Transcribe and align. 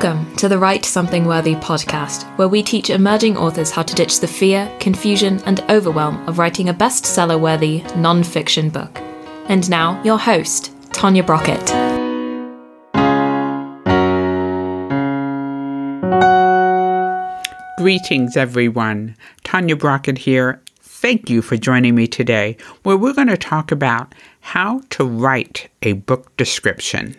Welcome 0.00 0.36
to 0.36 0.48
the 0.48 0.58
Write 0.58 0.84
Something 0.84 1.24
Worthy 1.24 1.56
podcast, 1.56 2.22
where 2.38 2.46
we 2.46 2.62
teach 2.62 2.88
emerging 2.88 3.36
authors 3.36 3.72
how 3.72 3.82
to 3.82 3.94
ditch 3.96 4.20
the 4.20 4.28
fear, 4.28 4.72
confusion, 4.78 5.42
and 5.44 5.60
overwhelm 5.68 6.24
of 6.28 6.38
writing 6.38 6.68
a 6.68 6.72
bestseller 6.72 7.40
worthy 7.40 7.82
non 7.96 8.22
fiction 8.22 8.70
book. 8.70 8.96
And 9.48 9.68
now, 9.68 10.00
your 10.04 10.16
host, 10.16 10.72
Tanya 10.92 11.24
Brockett. 11.24 11.66
Greetings, 17.78 18.36
everyone. 18.36 19.16
Tanya 19.42 19.74
Brockett 19.74 20.18
here. 20.18 20.62
Thank 20.80 21.28
you 21.28 21.42
for 21.42 21.56
joining 21.56 21.96
me 21.96 22.06
today, 22.06 22.56
where 22.84 22.96
we're 22.96 23.14
going 23.14 23.26
to 23.26 23.36
talk 23.36 23.72
about 23.72 24.14
how 24.42 24.80
to 24.90 25.04
write 25.04 25.68
a 25.82 25.94
book 25.94 26.36
description. 26.36 27.16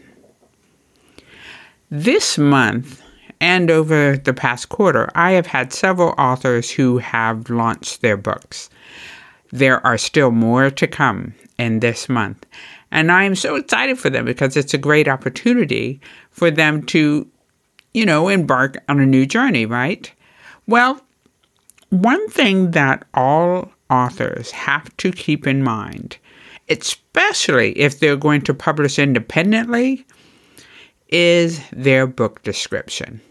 This 1.91 2.37
month 2.37 3.01
and 3.41 3.71
over 3.71 4.15
the 4.15 4.33
past 4.33 4.69
quarter, 4.69 5.09
I 5.15 5.31
have 5.31 5.47
had 5.47 5.73
several 5.73 6.13
authors 6.19 6.69
who 6.69 6.99
have 6.99 7.49
launched 7.49 8.01
their 8.01 8.17
books. 8.17 8.69
There 9.51 9.83
are 9.85 9.97
still 9.97 10.29
more 10.29 10.69
to 10.69 10.85
come 10.85 11.33
in 11.57 11.79
this 11.79 12.07
month. 12.07 12.45
And 12.91 13.11
I 13.11 13.23
am 13.23 13.33
so 13.35 13.55
excited 13.55 13.97
for 13.97 14.11
them 14.11 14.25
because 14.25 14.55
it's 14.55 14.75
a 14.75 14.77
great 14.77 15.07
opportunity 15.07 15.99
for 16.29 16.51
them 16.51 16.83
to, 16.87 17.27
you 17.95 18.05
know, 18.05 18.27
embark 18.29 18.77
on 18.87 18.99
a 18.99 19.05
new 19.05 19.25
journey, 19.25 19.65
right? 19.65 20.11
Well, 20.67 21.01
one 21.89 22.29
thing 22.29 22.71
that 22.71 23.03
all 23.15 23.71
authors 23.89 24.51
have 24.51 24.95
to 24.97 25.11
keep 25.11 25.47
in 25.47 25.63
mind, 25.63 26.17
especially 26.69 27.71
if 27.79 27.99
they're 27.99 28.15
going 28.15 28.41
to 28.41 28.53
publish 28.53 28.99
independently, 28.99 30.05
is 31.09 31.61
their 31.71 32.07
book 32.07 32.41
description. 32.43 33.21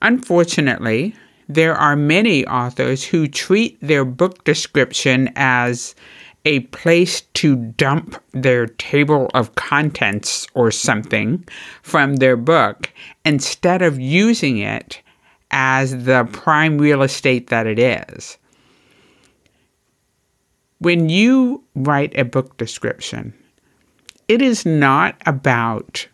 Unfortunately, 0.00 1.14
there 1.48 1.74
are 1.74 1.96
many 1.96 2.46
authors 2.46 3.04
who 3.04 3.28
treat 3.28 3.78
their 3.80 4.04
book 4.04 4.44
description 4.44 5.30
as 5.36 5.94
a 6.44 6.60
place 6.60 7.20
to 7.34 7.56
dump 7.56 8.20
their 8.32 8.66
table 8.66 9.30
of 9.34 9.54
contents 9.54 10.46
or 10.54 10.70
something 10.70 11.44
from 11.82 12.16
their 12.16 12.36
book 12.36 12.92
instead 13.24 13.80
of 13.80 14.00
using 14.00 14.58
it 14.58 15.00
as 15.52 16.04
the 16.04 16.28
prime 16.32 16.78
real 16.78 17.02
estate 17.02 17.48
that 17.50 17.66
it 17.66 17.78
is. 17.78 18.38
When 20.78 21.08
you 21.08 21.62
write 21.76 22.18
a 22.18 22.24
book 22.24 22.56
description, 22.56 23.34
it 24.32 24.40
is 24.40 24.64
not 24.64 25.14
about 25.26 26.08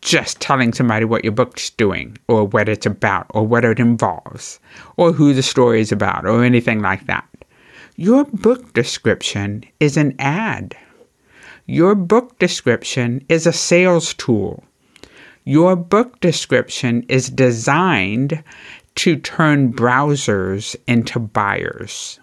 just 0.00 0.40
telling 0.40 0.72
somebody 0.72 1.04
what 1.04 1.22
your 1.22 1.32
book's 1.32 1.70
doing 1.70 2.18
or 2.26 2.44
what 2.44 2.68
it's 2.68 2.86
about 2.86 3.26
or 3.30 3.46
what 3.46 3.64
it 3.64 3.78
involves 3.78 4.58
or 4.96 5.12
who 5.12 5.32
the 5.32 5.44
story 5.44 5.80
is 5.80 5.92
about 5.92 6.26
or 6.26 6.42
anything 6.42 6.80
like 6.82 7.06
that. 7.06 7.24
Your 7.94 8.24
book 8.24 8.72
description 8.72 9.62
is 9.78 9.96
an 9.96 10.16
ad. 10.18 10.76
Your 11.66 11.94
book 11.94 12.36
description 12.40 13.24
is 13.28 13.46
a 13.46 13.52
sales 13.52 14.12
tool. 14.14 14.64
Your 15.44 15.76
book 15.76 16.18
description 16.18 17.04
is 17.08 17.30
designed 17.30 18.42
to 18.96 19.16
turn 19.16 19.72
browsers 19.72 20.74
into 20.88 21.20
buyers. 21.20 22.18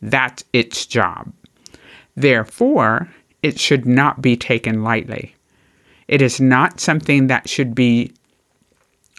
That's 0.00 0.42
its 0.52 0.86
job. 0.86 1.32
Therefore, 2.14 3.08
it 3.42 3.58
should 3.58 3.86
not 3.86 4.22
be 4.22 4.36
taken 4.36 4.82
lightly. 4.82 5.34
It 6.08 6.22
is 6.22 6.40
not 6.40 6.80
something 6.80 7.28
that 7.28 7.48
should 7.48 7.74
be 7.74 8.12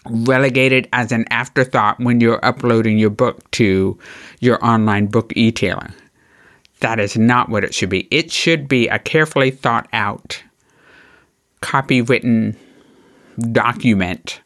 relegated 0.06 0.88
as 0.92 1.12
an 1.12 1.24
afterthought 1.30 1.98
when 1.98 2.20
you're 2.20 2.44
uploading 2.44 2.98
your 2.98 3.10
book 3.10 3.50
to 3.52 3.98
your 4.40 4.64
online 4.64 5.06
book 5.06 5.32
e-tailer. 5.34 5.90
That 6.80 7.00
is 7.00 7.16
not 7.16 7.48
what 7.48 7.64
it 7.64 7.74
should 7.74 7.88
be. 7.88 8.06
It 8.10 8.30
should 8.30 8.68
be 8.68 8.88
a 8.88 8.98
carefully 8.98 9.50
thought 9.50 9.88
out, 9.92 10.42
copywritten 11.62 12.56
document 13.52 14.40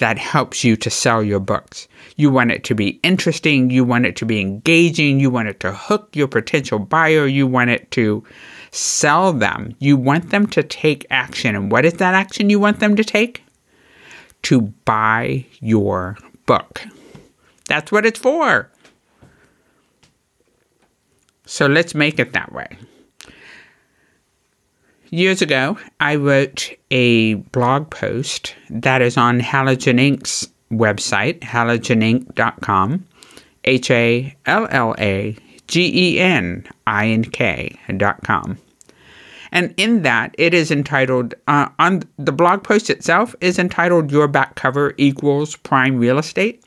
that 0.00 0.18
helps 0.18 0.64
you 0.64 0.76
to 0.76 0.90
sell 0.90 1.22
your 1.22 1.40
books. 1.40 1.86
You 2.16 2.30
want 2.30 2.50
it 2.50 2.64
to 2.64 2.74
be 2.74 3.00
interesting, 3.02 3.70
you 3.70 3.84
want 3.84 4.06
it 4.06 4.16
to 4.16 4.26
be 4.26 4.40
engaging, 4.40 5.20
you 5.20 5.30
want 5.30 5.48
it 5.48 5.60
to 5.60 5.72
hook 5.72 6.14
your 6.14 6.26
potential 6.26 6.78
buyer, 6.78 7.26
you 7.26 7.46
want 7.46 7.70
it 7.70 7.90
to 7.92 8.24
sell 8.70 9.32
them. 9.32 9.74
You 9.78 9.96
want 9.96 10.30
them 10.30 10.46
to 10.48 10.62
take 10.62 11.06
action. 11.10 11.54
And 11.54 11.70
what 11.70 11.84
is 11.84 11.94
that 11.94 12.14
action 12.14 12.50
you 12.50 12.58
want 12.58 12.80
them 12.80 12.96
to 12.96 13.04
take? 13.04 13.44
To 14.42 14.62
buy 14.84 15.44
your 15.60 16.16
book. 16.46 16.82
That's 17.68 17.92
what 17.92 18.06
it's 18.06 18.18
for. 18.18 18.70
So 21.44 21.66
let's 21.66 21.94
make 21.94 22.18
it 22.18 22.32
that 22.32 22.52
way. 22.52 22.78
Years 25.12 25.42
ago, 25.42 25.76
I 25.98 26.14
wrote 26.14 26.72
a 26.92 27.34
blog 27.34 27.90
post 27.90 28.54
that 28.70 29.02
is 29.02 29.16
on 29.16 29.40
Hallagen 29.40 29.98
Ink's 29.98 30.46
website, 30.70 31.40
hallagenink.com, 31.40 33.04
H 33.64 33.90
A 33.90 34.36
L 34.46 34.68
L 34.70 34.94
A 35.00 35.36
G 35.66 35.90
E 35.92 36.20
N 36.20 36.64
I 36.86 37.08
N 37.08 37.24
K.com. 37.24 38.58
And 39.50 39.74
in 39.76 40.02
that, 40.02 40.32
it 40.38 40.54
is 40.54 40.70
entitled, 40.70 41.34
uh, 41.48 41.68
on 41.80 42.04
the 42.16 42.30
blog 42.30 42.62
post 42.62 42.88
itself 42.88 43.34
is 43.40 43.58
entitled 43.58 44.12
Your 44.12 44.28
Back 44.28 44.54
Cover 44.54 44.94
Equals 44.96 45.56
Prime 45.56 45.98
Real 45.98 46.20
Estate 46.20 46.62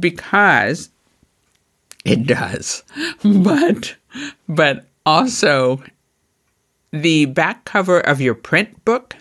because 0.00 0.88
it 2.06 2.26
does. 2.26 2.84
But, 3.22 3.96
but 4.48 4.86
also 5.04 5.82
the 6.92 7.24
back 7.26 7.64
cover 7.64 8.00
of 8.00 8.20
your 8.20 8.34
print 8.34 8.84
book 8.84 9.16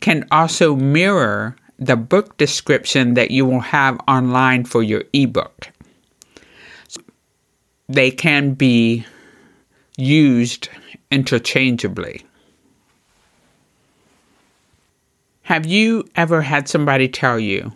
can 0.00 0.26
also 0.30 0.74
mirror 0.74 1.56
the 1.78 1.96
book 1.96 2.36
description 2.38 3.14
that 3.14 3.30
you 3.30 3.44
will 3.44 3.60
have 3.60 4.00
online 4.08 4.64
for 4.64 4.82
your 4.82 5.04
ebook. 5.12 5.68
They 7.88 8.10
can 8.10 8.54
be 8.54 9.04
used 9.96 10.68
interchangeably. 11.10 12.24
Have 15.42 15.66
you 15.66 16.08
ever 16.14 16.40
had 16.40 16.68
somebody 16.68 17.08
tell 17.08 17.38
you 17.38 17.72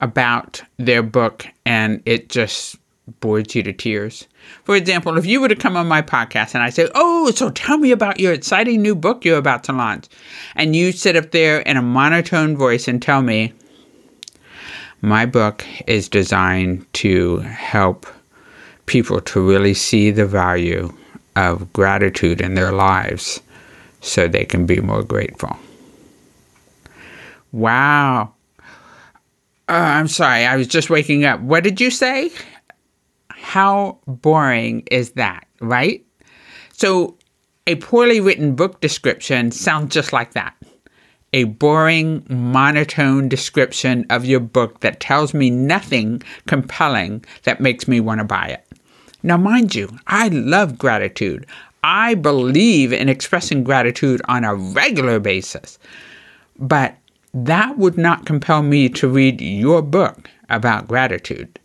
about 0.00 0.62
their 0.76 1.02
book 1.02 1.46
and 1.64 2.02
it 2.04 2.28
just 2.28 2.76
bored 3.20 3.54
you 3.54 3.62
to 3.62 3.72
tears. 3.72 4.26
For 4.64 4.74
example, 4.76 5.16
if 5.16 5.26
you 5.26 5.40
were 5.40 5.48
to 5.48 5.56
come 5.56 5.76
on 5.76 5.86
my 5.86 6.02
podcast 6.02 6.54
and 6.54 6.62
I 6.62 6.70
say, 6.70 6.88
Oh, 6.94 7.30
so 7.30 7.50
tell 7.50 7.78
me 7.78 7.90
about 7.92 8.20
your 8.20 8.32
exciting 8.32 8.82
new 8.82 8.94
book 8.94 9.24
you're 9.24 9.38
about 9.38 9.64
to 9.64 9.72
launch, 9.72 10.06
and 10.54 10.74
you 10.74 10.92
sit 10.92 11.16
up 11.16 11.30
there 11.30 11.60
in 11.60 11.76
a 11.76 11.82
monotone 11.82 12.56
voice 12.56 12.88
and 12.88 13.00
tell 13.00 13.22
me, 13.22 13.52
My 15.00 15.26
book 15.26 15.64
is 15.86 16.08
designed 16.08 16.92
to 16.94 17.38
help 17.38 18.06
people 18.86 19.20
to 19.20 19.48
really 19.48 19.74
see 19.74 20.10
the 20.10 20.26
value 20.26 20.92
of 21.34 21.72
gratitude 21.72 22.40
in 22.40 22.54
their 22.54 22.72
lives 22.72 23.40
so 24.00 24.26
they 24.26 24.44
can 24.44 24.66
be 24.66 24.80
more 24.80 25.02
grateful. 25.02 25.56
Wow. 27.52 28.32
Uh, 29.68 29.72
I'm 29.72 30.08
sorry, 30.08 30.44
I 30.44 30.56
was 30.56 30.68
just 30.68 30.90
waking 30.90 31.24
up. 31.24 31.40
What 31.40 31.64
did 31.64 31.80
you 31.80 31.90
say? 31.90 32.30
How 33.46 34.00
boring 34.08 34.82
is 34.90 35.12
that, 35.12 35.46
right? 35.60 36.04
So, 36.72 37.16
a 37.68 37.76
poorly 37.76 38.20
written 38.20 38.56
book 38.56 38.80
description 38.80 39.52
sounds 39.52 39.94
just 39.94 40.12
like 40.12 40.32
that. 40.32 40.56
A 41.32 41.44
boring, 41.44 42.26
monotone 42.28 43.28
description 43.28 44.04
of 44.10 44.24
your 44.24 44.40
book 44.40 44.80
that 44.80 44.98
tells 44.98 45.32
me 45.32 45.48
nothing 45.48 46.24
compelling 46.48 47.24
that 47.44 47.60
makes 47.60 47.86
me 47.86 48.00
want 48.00 48.18
to 48.18 48.24
buy 48.24 48.46
it. 48.48 48.66
Now, 49.22 49.36
mind 49.36 49.76
you, 49.76 49.96
I 50.08 50.26
love 50.26 50.76
gratitude. 50.76 51.46
I 51.84 52.14
believe 52.14 52.92
in 52.92 53.08
expressing 53.08 53.62
gratitude 53.62 54.20
on 54.24 54.42
a 54.42 54.56
regular 54.56 55.20
basis. 55.20 55.78
But 56.58 56.96
that 57.32 57.78
would 57.78 57.96
not 57.96 58.26
compel 58.26 58.62
me 58.62 58.88
to 58.88 59.08
read 59.08 59.40
your 59.40 59.82
book 59.82 60.28
about 60.48 60.88
gratitude 60.88 61.60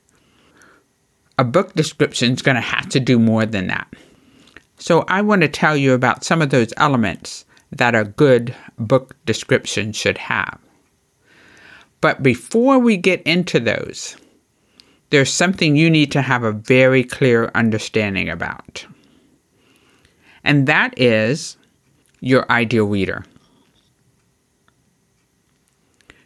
a 1.37 1.43
book 1.43 1.73
description 1.73 2.33
is 2.33 2.41
going 2.41 2.55
to 2.55 2.61
have 2.61 2.89
to 2.89 2.99
do 2.99 3.17
more 3.17 3.45
than 3.45 3.67
that. 3.67 3.87
So, 4.77 5.05
I 5.07 5.21
want 5.21 5.41
to 5.41 5.47
tell 5.47 5.77
you 5.77 5.93
about 5.93 6.23
some 6.23 6.41
of 6.41 6.49
those 6.49 6.73
elements 6.77 7.45
that 7.71 7.95
a 7.95 8.03
good 8.03 8.55
book 8.77 9.15
description 9.25 9.93
should 9.93 10.17
have. 10.17 10.59
But 12.01 12.23
before 12.23 12.79
we 12.79 12.97
get 12.97 13.21
into 13.23 13.59
those, 13.59 14.17
there's 15.11 15.31
something 15.31 15.75
you 15.75 15.89
need 15.89 16.11
to 16.13 16.21
have 16.21 16.43
a 16.43 16.51
very 16.51 17.03
clear 17.03 17.51
understanding 17.53 18.29
about. 18.29 18.85
And 20.43 20.67
that 20.67 20.97
is 20.97 21.57
your 22.19 22.49
ideal 22.51 22.85
reader. 22.85 23.23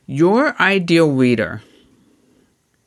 Your 0.06 0.60
ideal 0.62 1.12
reader 1.12 1.62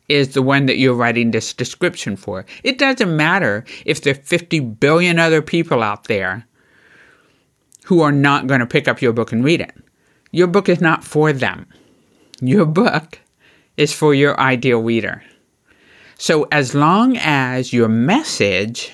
is 0.08 0.34
the 0.34 0.43
one 0.43 0.66
that 0.66 0.78
you're 0.78 0.94
writing 0.94 1.31
this 1.31 1.52
description 1.52 2.16
for. 2.16 2.46
It 2.64 2.78
doesn't 2.78 3.14
matter 3.14 3.64
if 3.84 4.02
there 4.02 4.14
are 4.14 4.22
50 4.22 4.60
billion 4.60 5.19
other 5.19 5.43
people 5.43 5.82
out 5.82 6.05
there 6.05 6.46
who 7.84 8.00
are 8.00 8.12
not 8.12 8.46
going 8.46 8.60
to 8.60 8.66
pick 8.66 8.88
up 8.88 9.02
your 9.02 9.12
book 9.12 9.32
and 9.32 9.44
read 9.44 9.60
it. 9.60 9.75
Your 10.31 10.46
book 10.46 10.69
is 10.69 10.81
not 10.81 11.05
for 11.05 11.32
them. 11.32 11.66
Your 12.40 12.66
book 12.66 13.19
is 13.76 13.93
for 13.93 14.14
your 14.14 14.38
ideal 14.38 14.82
reader. 14.82 15.22
So, 16.19 16.49
as 16.50 16.75
long 16.75 17.16
as 17.16 17.72
your 17.72 17.88
message 17.88 18.93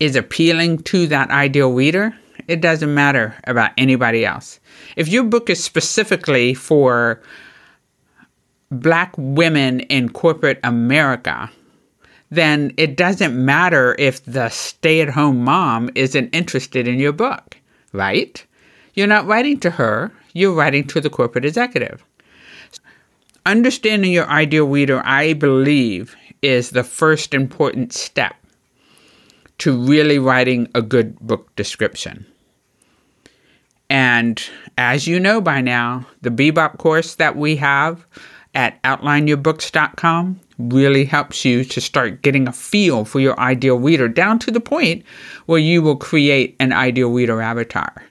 is 0.00 0.16
appealing 0.16 0.78
to 0.78 1.06
that 1.08 1.30
ideal 1.30 1.72
reader, 1.72 2.16
it 2.48 2.60
doesn't 2.60 2.92
matter 2.92 3.36
about 3.44 3.72
anybody 3.76 4.24
else. 4.24 4.60
If 4.96 5.08
your 5.08 5.24
book 5.24 5.50
is 5.50 5.62
specifically 5.62 6.54
for 6.54 7.22
black 8.70 9.14
women 9.16 9.80
in 9.80 10.08
corporate 10.08 10.60
America, 10.64 11.50
then 12.30 12.72
it 12.76 12.96
doesn't 12.96 13.44
matter 13.44 13.94
if 13.98 14.24
the 14.24 14.48
stay 14.48 15.00
at 15.00 15.10
home 15.10 15.44
mom 15.44 15.90
isn't 15.94 16.34
interested 16.34 16.88
in 16.88 16.98
your 16.98 17.12
book, 17.12 17.56
right? 17.92 18.44
You're 18.94 19.06
not 19.06 19.26
writing 19.26 19.60
to 19.60 19.70
her, 19.70 20.12
you're 20.32 20.54
writing 20.54 20.86
to 20.88 21.00
the 21.00 21.10
corporate 21.10 21.44
executive. 21.44 22.04
Understanding 23.44 24.12
your 24.12 24.28
ideal 24.28 24.66
reader, 24.66 25.02
I 25.04 25.34
believe, 25.34 26.16
is 26.42 26.70
the 26.70 26.82
first 26.82 27.32
important 27.32 27.92
step 27.92 28.34
to 29.58 29.76
really 29.76 30.18
writing 30.18 30.68
a 30.74 30.82
good 30.82 31.18
book 31.20 31.54
description. 31.56 32.26
And 33.88 34.42
as 34.76 35.06
you 35.06 35.20
know 35.20 35.40
by 35.40 35.60
now, 35.60 36.06
the 36.22 36.30
Bebop 36.30 36.78
course 36.78 37.14
that 37.14 37.36
we 37.36 37.56
have 37.56 38.04
at 38.56 38.82
outlineyourbooks.com 38.82 40.40
really 40.58 41.04
helps 41.04 41.44
you 41.44 41.62
to 41.62 41.80
start 41.80 42.22
getting 42.22 42.48
a 42.48 42.52
feel 42.52 43.04
for 43.04 43.20
your 43.20 43.38
ideal 43.38 43.78
reader 43.78 44.08
down 44.08 44.38
to 44.38 44.50
the 44.50 44.60
point 44.60 45.04
where 45.44 45.58
you 45.58 45.82
will 45.82 45.96
create 45.96 46.56
an 46.58 46.72
ideal 46.72 47.12
reader 47.12 47.42
avatar. 47.42 48.02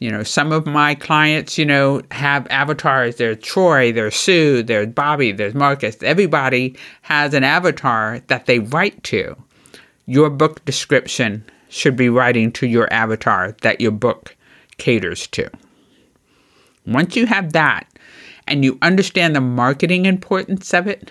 You 0.00 0.10
know, 0.10 0.24
some 0.24 0.50
of 0.50 0.66
my 0.66 0.96
clients, 0.96 1.56
you 1.56 1.64
know, 1.64 2.02
have 2.10 2.48
avatars. 2.50 3.16
There's 3.16 3.38
Troy, 3.38 3.92
there's 3.92 4.16
Sue, 4.16 4.64
there's 4.64 4.88
Bobby, 4.88 5.30
there's 5.30 5.54
Marcus. 5.54 5.96
Everybody 6.02 6.76
has 7.02 7.32
an 7.32 7.44
avatar 7.44 8.20
that 8.26 8.46
they 8.46 8.58
write 8.58 9.00
to. 9.04 9.36
Your 10.06 10.28
book 10.28 10.64
description 10.64 11.44
should 11.68 11.94
be 11.94 12.08
writing 12.08 12.50
to 12.52 12.66
your 12.66 12.92
avatar 12.92 13.52
that 13.62 13.80
your 13.80 13.92
book 13.92 14.34
caters 14.78 15.28
to. 15.28 15.48
Once 16.84 17.14
you 17.14 17.26
have 17.26 17.52
that, 17.52 17.86
and 18.46 18.64
you 18.64 18.78
understand 18.82 19.34
the 19.34 19.40
marketing 19.40 20.06
importance 20.06 20.72
of 20.74 20.86
it, 20.86 21.10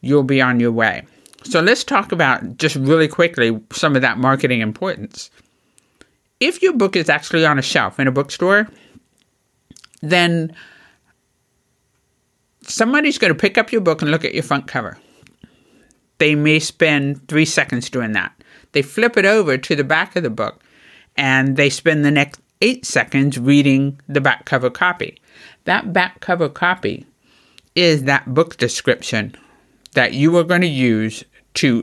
you'll 0.00 0.22
be 0.22 0.40
on 0.40 0.60
your 0.60 0.72
way. 0.72 1.04
So 1.44 1.60
let's 1.60 1.84
talk 1.84 2.12
about 2.12 2.56
just 2.56 2.76
really 2.76 3.08
quickly 3.08 3.60
some 3.72 3.94
of 3.94 4.02
that 4.02 4.18
marketing 4.18 4.60
importance. 4.60 5.30
If 6.40 6.62
your 6.62 6.72
book 6.72 6.96
is 6.96 7.08
actually 7.08 7.46
on 7.46 7.58
a 7.58 7.62
shelf 7.62 7.98
in 7.98 8.08
a 8.08 8.12
bookstore, 8.12 8.68
then 10.02 10.54
somebody's 12.62 13.18
going 13.18 13.32
to 13.32 13.38
pick 13.38 13.56
up 13.56 13.72
your 13.72 13.80
book 13.80 14.02
and 14.02 14.10
look 14.10 14.24
at 14.24 14.34
your 14.34 14.42
front 14.42 14.66
cover. 14.66 14.98
They 16.18 16.34
may 16.34 16.58
spend 16.58 17.26
three 17.28 17.44
seconds 17.44 17.90
doing 17.90 18.12
that. 18.12 18.32
They 18.72 18.82
flip 18.82 19.16
it 19.16 19.24
over 19.24 19.56
to 19.56 19.76
the 19.76 19.84
back 19.84 20.16
of 20.16 20.22
the 20.22 20.30
book 20.30 20.62
and 21.16 21.56
they 21.56 21.70
spend 21.70 22.04
the 22.04 22.10
next 22.10 22.40
eight 22.60 22.84
seconds 22.84 23.38
reading 23.38 24.00
the 24.08 24.20
back 24.20 24.44
cover 24.44 24.70
copy. 24.70 25.20
That 25.64 25.92
back 25.92 26.20
cover 26.20 26.48
copy 26.48 27.06
is 27.74 28.04
that 28.04 28.32
book 28.32 28.56
description 28.56 29.34
that 29.92 30.14
you 30.14 30.36
are 30.36 30.44
going 30.44 30.60
to 30.62 30.66
use 30.66 31.24
to 31.54 31.82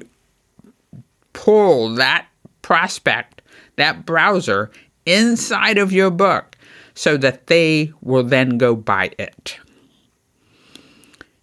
pull 1.33 1.93
that 1.95 2.27
prospect, 2.61 3.41
that 3.75 4.05
browser, 4.05 4.71
inside 5.05 5.77
of 5.77 5.91
your 5.91 6.11
book 6.11 6.55
so 6.95 7.17
that 7.17 7.47
they 7.47 7.91
will 8.01 8.23
then 8.23 8.57
go 8.57 8.75
buy 8.75 9.11
it. 9.17 9.59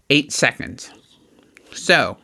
Eight 0.08 0.32
seconds. 0.32 0.90
So, 1.72 2.16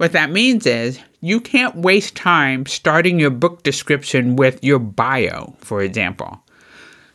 what 0.00 0.12
that 0.12 0.30
means 0.30 0.64
is 0.64 0.98
you 1.20 1.42
can't 1.42 1.76
waste 1.76 2.16
time 2.16 2.64
starting 2.64 3.20
your 3.20 3.28
book 3.28 3.62
description 3.62 4.34
with 4.34 4.64
your 4.64 4.78
bio, 4.78 5.54
for 5.58 5.82
example. 5.82 6.40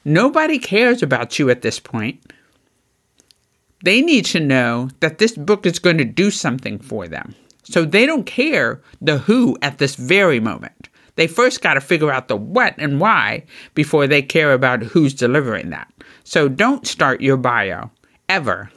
Nobody 0.05 0.59
cares 0.59 1.01
about 1.01 1.39
you 1.39 1.49
at 1.49 1.63
this 1.63 1.79
point. 1.79 2.21
They 3.83 4.03
need 4.03 4.25
to 4.25 4.39
know 4.39 4.89
that 4.99 5.17
this 5.17 5.35
book 5.35 5.65
is 5.65 5.79
going 5.79 5.97
to 5.97 6.05
do 6.05 6.29
something 6.29 6.77
for 6.77 7.07
them. 7.07 7.33
So 7.63 7.85
they 7.85 8.05
don't 8.05 8.27
care 8.27 8.79
the 9.01 9.17
who 9.17 9.57
at 9.63 9.79
this 9.79 9.95
very 9.95 10.39
moment. 10.39 10.87
They 11.15 11.25
first 11.25 11.63
got 11.63 11.73
to 11.73 11.81
figure 11.81 12.11
out 12.11 12.27
the 12.27 12.37
what 12.37 12.75
and 12.77 12.99
why 12.99 13.45
before 13.73 14.05
they 14.05 14.21
care 14.21 14.53
about 14.53 14.83
who's 14.83 15.15
delivering 15.15 15.71
that. 15.71 15.91
So 16.23 16.47
don't 16.47 16.85
start 16.85 17.19
your 17.19 17.37
bio 17.37 17.89
ever 18.29 18.69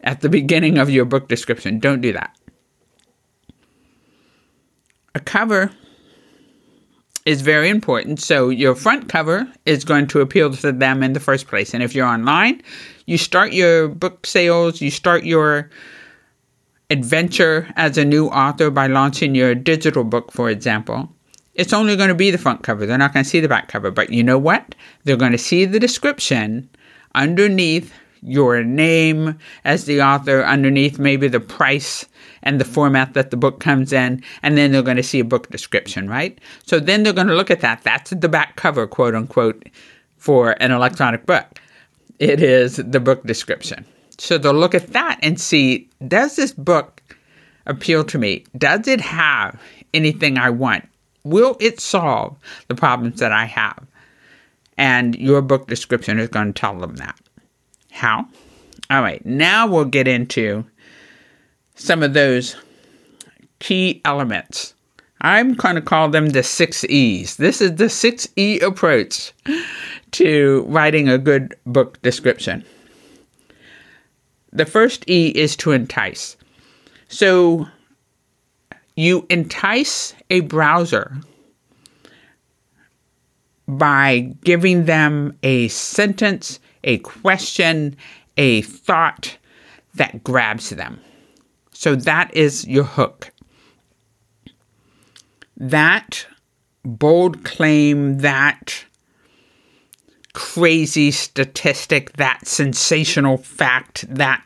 at 0.00 0.22
the 0.22 0.28
beginning 0.28 0.76
of 0.76 0.90
your 0.90 1.04
book 1.04 1.28
description. 1.28 1.78
Don't 1.78 2.00
do 2.00 2.12
that. 2.14 2.36
A 5.14 5.20
cover 5.20 5.70
is 7.24 7.42
very 7.42 7.68
important. 7.68 8.20
So 8.20 8.48
your 8.48 8.74
front 8.74 9.08
cover 9.08 9.46
is 9.66 9.84
going 9.84 10.06
to 10.08 10.20
appeal 10.20 10.52
to 10.52 10.72
them 10.72 11.02
in 11.02 11.12
the 11.12 11.20
first 11.20 11.46
place. 11.46 11.74
And 11.74 11.82
if 11.82 11.94
you're 11.94 12.06
online, 12.06 12.62
you 13.06 13.18
start 13.18 13.52
your 13.52 13.88
book 13.88 14.26
sales, 14.26 14.80
you 14.80 14.90
start 14.90 15.24
your 15.24 15.70
adventure 16.90 17.72
as 17.76 17.96
a 17.96 18.04
new 18.04 18.26
author 18.26 18.70
by 18.70 18.86
launching 18.86 19.34
your 19.34 19.54
digital 19.54 20.04
book, 20.04 20.32
for 20.32 20.50
example. 20.50 21.08
It's 21.54 21.72
only 21.72 21.96
going 21.96 22.08
to 22.08 22.14
be 22.14 22.30
the 22.30 22.38
front 22.38 22.62
cover. 22.62 22.86
They're 22.86 22.98
not 22.98 23.12
going 23.12 23.24
to 23.24 23.30
see 23.30 23.40
the 23.40 23.48
back 23.48 23.68
cover. 23.68 23.90
But 23.90 24.10
you 24.10 24.22
know 24.22 24.38
what? 24.38 24.74
They're 25.04 25.16
going 25.16 25.32
to 25.32 25.38
see 25.38 25.64
the 25.64 25.78
description 25.78 26.68
underneath 27.14 27.92
your 28.22 28.62
name 28.62 29.38
as 29.64 29.84
the 29.84 30.00
author, 30.02 30.44
underneath 30.44 30.98
maybe 30.98 31.28
the 31.28 31.40
price 31.40 32.06
and 32.42 32.60
the 32.60 32.64
format 32.64 33.14
that 33.14 33.30
the 33.30 33.36
book 33.36 33.60
comes 33.60 33.92
in, 33.92 34.22
and 34.42 34.56
then 34.56 34.72
they're 34.72 34.82
going 34.82 34.96
to 34.96 35.02
see 35.02 35.20
a 35.20 35.24
book 35.24 35.50
description, 35.50 36.08
right? 36.08 36.38
So 36.64 36.80
then 36.80 37.02
they're 37.02 37.12
going 37.12 37.28
to 37.28 37.34
look 37.34 37.50
at 37.50 37.60
that. 37.60 37.82
That's 37.82 38.10
the 38.10 38.28
back 38.28 38.56
cover, 38.56 38.86
quote 38.86 39.14
unquote, 39.14 39.68
for 40.16 40.56
an 40.60 40.70
electronic 40.70 41.26
book. 41.26 41.46
It 42.18 42.42
is 42.42 42.76
the 42.76 43.00
book 43.00 43.24
description. 43.24 43.84
So 44.18 44.38
they'll 44.38 44.52
look 44.52 44.74
at 44.74 44.92
that 44.92 45.18
and 45.22 45.40
see 45.40 45.88
does 46.06 46.36
this 46.36 46.52
book 46.52 47.02
appeal 47.66 48.04
to 48.04 48.18
me? 48.18 48.44
Does 48.56 48.86
it 48.86 49.00
have 49.00 49.60
anything 49.94 50.38
I 50.38 50.50
want? 50.50 50.88
Will 51.24 51.56
it 51.60 51.80
solve 51.80 52.36
the 52.68 52.74
problems 52.74 53.20
that 53.20 53.32
I 53.32 53.44
have? 53.44 53.84
And 54.76 55.16
your 55.16 55.42
book 55.42 55.66
description 55.66 56.18
is 56.18 56.28
going 56.28 56.52
to 56.52 56.60
tell 56.60 56.78
them 56.78 56.96
that. 56.96 57.18
How? 57.92 58.26
All 58.90 59.02
right, 59.02 59.24
now 59.24 59.66
we'll 59.66 59.84
get 59.84 60.08
into 60.08 60.64
some 61.76 62.02
of 62.02 62.14
those 62.14 62.56
key 63.60 64.00
elements. 64.04 64.74
I'm 65.20 65.54
going 65.54 65.76
to 65.76 65.80
call 65.80 66.08
them 66.08 66.30
the 66.30 66.42
six 66.42 66.84
E's. 66.84 67.36
This 67.36 67.60
is 67.60 67.76
the 67.76 67.88
six 67.88 68.28
E 68.36 68.58
approach 68.58 69.32
to 70.12 70.64
writing 70.66 71.08
a 71.08 71.16
good 71.16 71.54
book 71.64 72.02
description. 72.02 72.64
The 74.52 74.66
first 74.66 75.08
E 75.08 75.28
is 75.28 75.54
to 75.56 75.70
entice. 75.70 76.36
So 77.08 77.68
you 78.96 79.26
entice 79.30 80.14
a 80.28 80.40
browser 80.40 81.16
by 83.68 84.34
giving 84.44 84.86
them 84.86 85.38
a 85.42 85.68
sentence, 85.68 86.58
a 86.84 86.98
question, 86.98 87.96
a 88.36 88.62
thought 88.62 89.36
that 89.94 90.24
grabs 90.24 90.70
them. 90.70 91.00
So 91.72 91.94
that 91.96 92.34
is 92.34 92.66
your 92.66 92.84
hook. 92.84 93.30
That 95.56 96.26
bold 96.84 97.44
claim, 97.44 98.18
that 98.18 98.84
crazy 100.32 101.10
statistic, 101.10 102.14
that 102.14 102.46
sensational 102.46 103.36
fact, 103.36 104.06
that 104.08 104.42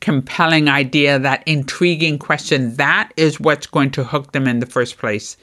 compelling 0.00 0.68
idea, 0.68 1.18
that 1.18 1.42
intriguing 1.46 2.18
question, 2.18 2.76
that 2.76 3.12
is 3.16 3.40
what's 3.40 3.66
going 3.66 3.90
to 3.90 4.04
hook 4.04 4.32
them 4.32 4.46
in 4.46 4.60
the 4.60 4.66
first 4.66 4.98
place 4.98 5.36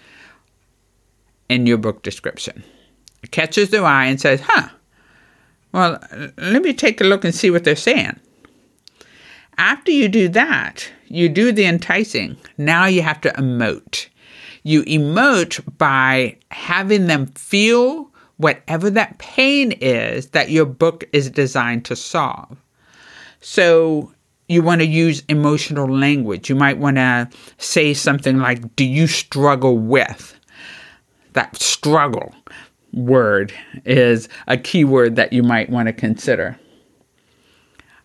in 1.50 1.66
your 1.66 1.78
book 1.78 2.02
description. 2.02 2.64
It 3.24 3.32
catches 3.32 3.70
their 3.70 3.86
eye 3.86 4.06
and 4.06 4.22
says, 4.22 4.42
huh, 4.42 4.70
well, 5.74 6.00
let 6.38 6.62
me 6.62 6.74
take 6.74 7.02
a 7.02 7.04
look 7.04 7.26
and 7.26 7.34
see 7.34 7.50
what 7.50 7.64
they're 7.64 7.76
saying. 7.76 8.20
After 9.58 9.92
you 9.92 10.08
do 10.08 10.30
that, 10.30 10.90
you 11.08 11.30
do 11.30 11.52
the 11.52 11.66
enticing. 11.66 12.38
Now 12.58 12.86
you 12.86 13.02
have 13.02 13.22
to 13.22 13.30
emote. 13.32 14.08
You 14.64 14.84
emote 14.84 15.62
by 15.78 16.38
having 16.52 17.08
them 17.08 17.28
feel 17.28 18.10
whatever 18.38 18.90
that 18.92 19.18
pain 19.18 19.74
is 19.74 20.28
that 20.30 20.50
your 20.50 20.66
book 20.66 21.04
is 21.12 21.30
designed 21.30 21.86
to 21.86 21.96
solve. 21.96 22.58
So 23.42 24.12
you 24.48 24.62
want 24.62 24.82
to 24.82 24.88
use 24.88 25.24
emotional 25.28 25.88
language. 25.88 26.50
You 26.50 26.56
might 26.56 26.78
want 26.78 26.98
to 26.98 27.30
say 27.58 27.94
something 27.94 28.38
like, 28.38 28.76
Do 28.76 28.86
you 28.86 29.08
struggle 29.08 29.78
with? 29.78 30.40
That 31.34 31.60
struggle 31.60 32.34
word 32.94 33.54
is 33.86 34.30
a 34.48 34.58
key 34.58 34.84
word 34.86 35.16
that 35.16 35.34
you 35.34 35.44
might 35.44 35.70
want 35.70 35.88
to 35.88 35.94
consider. 35.94 36.58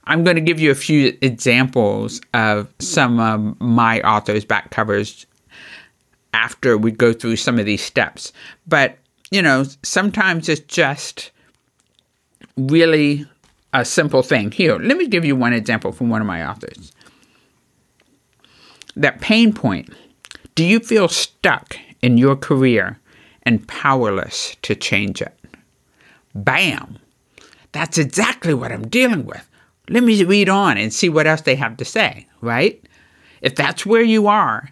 I'm 0.05 0.25
going 0.25 0.37
to 0.37 0.43
give 0.43 0.59
you 0.59 0.71
a 0.71 0.75
few 0.75 1.17
examples 1.21 2.21
of 2.33 2.73
some 2.79 3.21
of 3.21 3.61
my 3.61 4.01
authors' 4.01 4.45
back 4.45 4.71
covers 4.71 5.27
after 6.33 6.79
we 6.79 6.91
go 6.91 7.13
through 7.13 7.37
some 7.37 7.59
of 7.59 7.67
these 7.67 7.83
steps. 7.83 8.33
But, 8.67 8.97
you 9.31 9.43
know, 9.43 9.65
sometimes 9.83 10.49
it's 10.49 10.61
just 10.63 11.31
really 12.57 13.27
a 13.75 13.85
simple 13.85 14.23
thing. 14.23 14.51
Here, 14.51 14.79
let 14.79 14.97
me 14.97 15.07
give 15.07 15.27
you 15.27 15.37
one 15.37 15.53
example 15.53 15.93
from 15.93 16.09
one 16.09 16.23
of 16.23 16.27
my 16.27 16.49
authors. 16.49 16.93
That 18.97 19.21
pain 19.21 19.53
point. 19.53 19.91
Do 20.55 20.65
you 20.65 20.81
feel 20.81 21.09
stuck 21.09 21.77
in 22.03 22.19
your 22.19 22.35
career 22.35 22.99
and 23.49 23.67
powerless 23.67 24.57
to 24.61 24.75
change 24.75 25.23
it? 25.23 25.35
Bam! 26.35 26.99
That's 27.73 27.97
exactly 27.97 28.53
what 28.53 28.71
I'm 28.71 28.87
dealing 28.89 29.25
with. 29.25 29.49
Let 29.89 30.03
me 30.03 30.23
read 30.23 30.51
on 30.51 30.77
and 30.77 30.93
see 30.93 31.09
what 31.09 31.27
else 31.27 31.41
they 31.41 31.55
have 31.55 31.79
to 31.79 31.85
say, 31.87 32.27
right? 32.43 32.79
If 33.41 33.55
that's 33.55 33.87
where 33.87 34.03
you 34.03 34.27
are, 34.27 34.69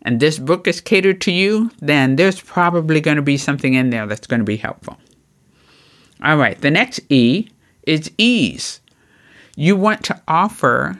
and 0.00 0.18
this 0.18 0.38
book 0.38 0.66
is 0.66 0.80
catered 0.80 1.20
to 1.22 1.30
you, 1.30 1.70
then 1.80 2.16
there's 2.16 2.40
probably 2.40 3.02
going 3.02 3.16
to 3.16 3.22
be 3.22 3.36
something 3.36 3.74
in 3.74 3.90
there 3.90 4.06
that's 4.06 4.26
going 4.26 4.40
to 4.40 4.44
be 4.44 4.56
helpful. 4.56 4.96
All 6.22 6.38
right, 6.38 6.58
the 6.58 6.70
next 6.70 7.00
E 7.10 7.50
is 7.82 8.10
ease. 8.16 8.80
You 9.56 9.76
want 9.76 10.02
to 10.04 10.18
offer 10.26 10.98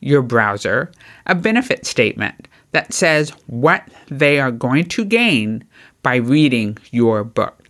your 0.00 0.20
browser 0.20 0.92
a 1.24 1.34
benefit 1.34 1.86
statement 1.86 2.46
that 2.72 2.92
says 2.92 3.30
what 3.46 3.82
they 4.08 4.38
are 4.38 4.50
going 4.50 4.84
to 4.84 5.02
gain 5.06 5.64
by 6.06 6.14
reading 6.14 6.78
your 6.92 7.24
book. 7.24 7.68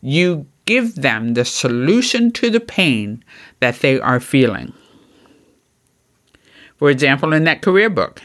You 0.00 0.46
give 0.64 0.94
them 0.94 1.34
the 1.34 1.44
solution 1.44 2.30
to 2.32 2.48
the 2.48 2.58
pain 2.58 3.22
that 3.60 3.80
they 3.80 4.00
are 4.00 4.18
feeling. 4.18 4.72
For 6.78 6.88
example, 6.88 7.34
in 7.34 7.44
that 7.44 7.60
career 7.60 7.90
book, 7.90 8.22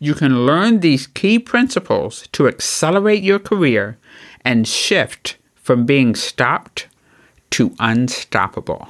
you 0.00 0.12
can 0.12 0.44
learn 0.44 0.80
these 0.80 1.06
key 1.06 1.38
principles 1.38 2.26
to 2.32 2.48
accelerate 2.48 3.22
your 3.22 3.38
career 3.38 3.96
and 4.44 4.66
shift 4.66 5.36
from 5.54 5.86
being 5.86 6.16
stopped 6.16 6.88
to 7.50 7.76
unstoppable. 7.78 8.88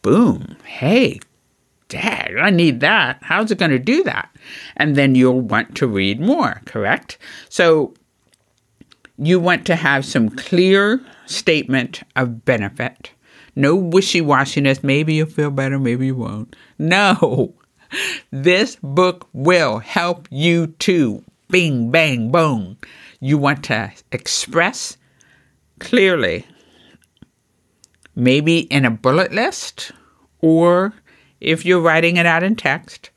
Boom. 0.00 0.56
Hey, 0.64 1.20
Dad, 1.94 2.32
I 2.40 2.50
need 2.50 2.80
that. 2.80 3.18
How's 3.22 3.52
it 3.52 3.58
going 3.58 3.70
to 3.70 3.78
do 3.78 4.02
that? 4.02 4.28
And 4.76 4.96
then 4.96 5.14
you'll 5.14 5.40
want 5.40 5.76
to 5.76 5.86
read 5.86 6.20
more, 6.20 6.60
correct? 6.64 7.18
So 7.48 7.94
you 9.16 9.38
want 9.38 9.64
to 9.66 9.76
have 9.76 10.04
some 10.04 10.28
clear 10.28 11.00
statement 11.26 12.02
of 12.16 12.44
benefit. 12.44 13.12
No 13.54 13.76
wishy 13.76 14.20
washiness. 14.20 14.82
Maybe 14.82 15.14
you'll 15.14 15.28
feel 15.28 15.52
better, 15.52 15.78
maybe 15.78 16.06
you 16.06 16.16
won't. 16.16 16.56
No. 16.78 17.54
This 18.32 18.76
book 18.82 19.28
will 19.32 19.78
help 19.78 20.26
you 20.32 20.66
too. 20.66 21.22
Bing, 21.48 21.92
bang, 21.92 22.32
boom. 22.32 22.76
You 23.20 23.38
want 23.38 23.62
to 23.66 23.92
express 24.10 24.96
clearly, 25.78 26.44
maybe 28.16 28.60
in 28.62 28.84
a 28.84 28.90
bullet 28.90 29.32
list, 29.32 29.92
or 30.40 30.92
if 31.44 31.64
you're 31.64 31.80
writing 31.80 32.16
it 32.16 32.26
out 32.26 32.42
in 32.42 32.56
text, 32.56 33.10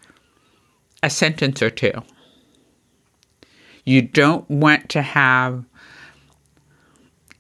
a 1.03 1.09
sentence 1.09 1.61
or 1.61 1.69
two. 1.69 1.93
You 3.85 4.01
don't 4.01 4.49
want 4.49 4.89
to 4.89 5.01
have 5.01 5.63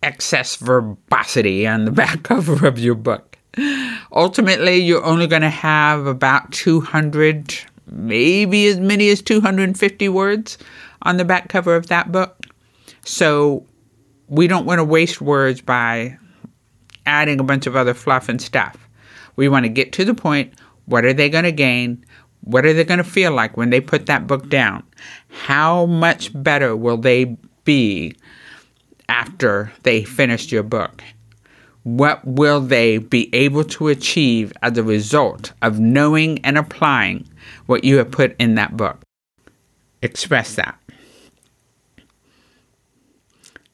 excess 0.01 0.55
verbosity 0.55 1.67
on 1.67 1.85
the 1.85 1.91
back 2.03 2.23
cover 2.23 2.65
of 2.67 2.79
your 2.79 2.95
book. 2.95 3.37
Ultimately, 4.11 4.77
you're 4.77 5.03
only 5.03 5.27
going 5.27 5.41
to 5.41 5.49
have 5.49 6.05
about 6.05 6.51
200, 6.51 7.55
maybe 7.87 8.67
as 8.67 8.79
many 8.79 9.09
as 9.09 9.21
250 9.21 10.09
words 10.09 10.57
on 11.01 11.17
the 11.17 11.25
back 11.25 11.49
cover 11.49 11.75
of 11.75 11.87
that 11.87 12.11
book. 12.11 12.45
So 13.03 13.65
we 14.27 14.47
don't 14.47 14.65
want 14.65 14.79
to 14.79 14.83
waste 14.83 15.21
words 15.21 15.61
by 15.61 16.17
adding 17.05 17.39
a 17.39 17.43
bunch 17.43 17.65
of 17.65 17.75
other 17.75 17.93
fluff 17.93 18.29
and 18.29 18.41
stuff. 18.41 18.87
We 19.35 19.49
want 19.49 19.65
to 19.65 19.69
get 19.69 19.93
to 19.93 20.05
the 20.05 20.13
point. 20.13 20.53
What 20.87 21.05
are 21.05 21.13
they 21.13 21.29
going 21.29 21.43
to 21.43 21.51
gain? 21.51 22.03
What 22.41 22.65
are 22.65 22.73
they 22.73 22.85
going 22.85 22.99
to 22.99 23.03
feel 23.03 23.33
like 23.33 23.57
when 23.57 23.69
they 23.69 23.81
put 23.81 24.05
that 24.05 24.25
book 24.25 24.49
down? 24.49 24.83
How 25.29 25.85
much 25.85 26.31
better 26.33 26.75
will 26.75 26.97
they 26.97 27.37
be 27.65 28.15
after 29.09 29.71
they 29.83 30.03
finished 30.03 30.51
your 30.51 30.63
book? 30.63 31.03
What 31.83 32.25
will 32.25 32.61
they 32.61 32.97
be 32.97 33.33
able 33.33 33.63
to 33.65 33.89
achieve 33.89 34.53
as 34.61 34.77
a 34.77 34.83
result 34.83 35.53
of 35.61 35.79
knowing 35.79 36.39
and 36.39 36.57
applying 36.57 37.27
what 37.65 37.83
you 37.83 37.97
have 37.97 38.11
put 38.11 38.35
in 38.39 38.55
that 38.55 38.77
book? 38.77 39.01
Express 40.01 40.55
that. 40.55 40.79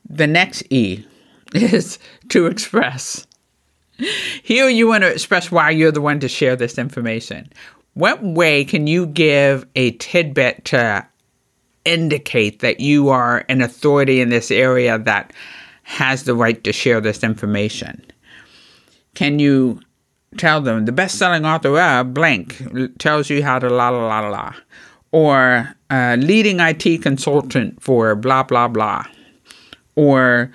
The 0.10 0.28
next 0.28 0.64
E 0.72 1.06
is 1.54 2.00
to 2.30 2.48
express. 2.48 3.28
Here 4.44 4.70
you 4.70 4.88
want 4.88 5.04
to 5.04 5.12
express 5.12 5.52
why 5.52 5.72
you're 5.72 5.92
the 5.92 6.02
one 6.02 6.20
to 6.20 6.28
share 6.28 6.56
this 6.56 6.78
information. 6.78 7.52
What 7.94 8.24
way 8.24 8.66
can 8.66 8.88
you 8.88 9.06
give 9.06 9.66
a 9.76 9.92
tidbit 9.92 10.66
to 10.66 11.08
indicate 11.86 12.60
that 12.60 12.80
you 12.80 13.10
are 13.10 13.46
an 13.50 13.62
authority 13.62 14.22
in 14.22 14.30
this 14.30 14.50
area 14.52 14.98
that 15.00 15.34
has 15.84 16.24
the 16.24 16.34
right 16.34 16.64
to 16.64 16.74
share 16.74 17.02
this 17.02 17.24
information? 17.24 18.04
Can 19.16 19.38
you 19.40 19.80
tell 20.38 20.62
them 20.62 20.86
the 20.86 20.92
best 20.92 21.18
selling 21.20 21.46
author 21.46 21.80
of 21.80 22.14
blank 22.14 22.62
tells 22.98 23.30
you 23.30 23.44
how 23.44 23.60
to 23.60 23.70
la 23.70 23.90
la 23.90 24.08
la 24.08 24.28
la, 24.28 24.54
or 25.12 25.76
a 25.92 26.18
leading 26.18 26.60
IT 26.60 27.04
consultant 27.04 27.82
for 27.82 28.16
blah 28.16 28.42
blah 28.42 28.68
blah, 28.68 29.06
or 29.96 30.52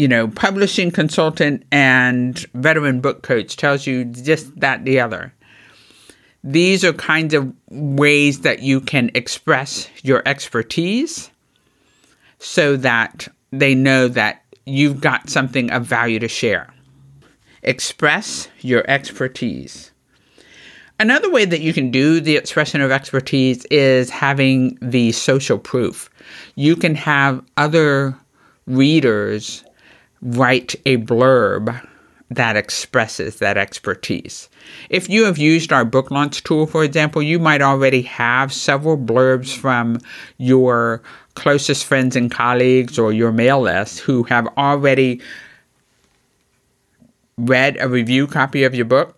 you 0.00 0.08
know, 0.08 0.28
publishing 0.28 0.90
consultant 0.90 1.62
and 1.70 2.38
veteran 2.54 3.02
book 3.02 3.22
coach 3.22 3.56
tells 3.56 3.86
you 3.86 4.06
just 4.06 4.58
that 4.58 4.84
the 4.86 4.98
other 4.98 5.34
these 6.42 6.84
are 6.84 6.94
kinds 6.94 7.34
of 7.34 7.52
ways 7.70 8.40
that 8.40 8.60
you 8.62 8.80
can 8.80 9.10
express 9.14 9.90
your 10.02 10.22
expertise 10.26 11.30
so 12.38 12.76
that 12.76 13.28
they 13.50 13.74
know 13.74 14.08
that 14.08 14.42
you've 14.64 15.02
got 15.02 15.28
something 15.28 15.70
of 15.70 15.84
value 15.84 16.18
to 16.18 16.28
share. 16.28 16.72
Express 17.62 18.48
your 18.60 18.88
expertise. 18.88 19.90
Another 20.98 21.30
way 21.30 21.44
that 21.44 21.60
you 21.60 21.74
can 21.74 21.90
do 21.90 22.20
the 22.20 22.36
expression 22.36 22.80
of 22.80 22.90
expertise 22.90 23.66
is 23.66 24.08
having 24.08 24.78
the 24.80 25.12
social 25.12 25.58
proof. 25.58 26.08
You 26.54 26.74
can 26.76 26.94
have 26.94 27.44
other 27.58 28.16
readers 28.66 29.62
write 30.22 30.74
a 30.86 30.98
blurb 30.98 31.80
that 32.30 32.56
expresses 32.56 33.36
that 33.40 33.56
expertise. 33.56 34.48
If 34.88 35.08
you 35.08 35.24
have 35.24 35.36
used 35.36 35.72
our 35.72 35.84
book 35.84 36.10
launch 36.10 36.44
tool, 36.44 36.66
for 36.66 36.84
example, 36.84 37.22
you 37.22 37.40
might 37.40 37.60
already 37.60 38.02
have 38.02 38.52
several 38.52 38.96
blurbs 38.96 39.54
from 39.54 39.98
your 40.38 41.02
closest 41.34 41.84
friends 41.84 42.14
and 42.14 42.30
colleagues 42.30 42.98
or 42.98 43.12
your 43.12 43.32
mail 43.32 43.60
list 43.62 44.00
who 44.00 44.22
have 44.24 44.46
already 44.56 45.20
read 47.36 47.76
a 47.80 47.88
review 47.88 48.26
copy 48.26 48.62
of 48.62 48.74
your 48.74 48.84
book 48.84 49.16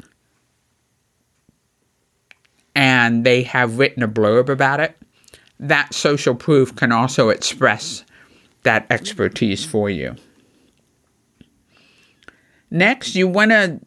and 2.74 3.24
they 3.24 3.42
have 3.42 3.78
written 3.78 4.02
a 4.02 4.08
blurb 4.08 4.48
about 4.48 4.80
it. 4.80 4.96
That 5.60 5.92
social 5.92 6.34
proof 6.34 6.74
can 6.74 6.92
also 6.92 7.28
express 7.28 8.04
that 8.62 8.86
expertise 8.90 9.64
for 9.64 9.90
you. 9.90 10.16
Next, 12.72 13.14
you 13.14 13.28
want 13.28 13.50
to 13.50 13.78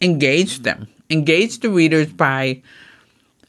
engage 0.00 0.60
them, 0.60 0.88
engage 1.10 1.60
the 1.60 1.68
readers 1.68 2.10
by 2.10 2.62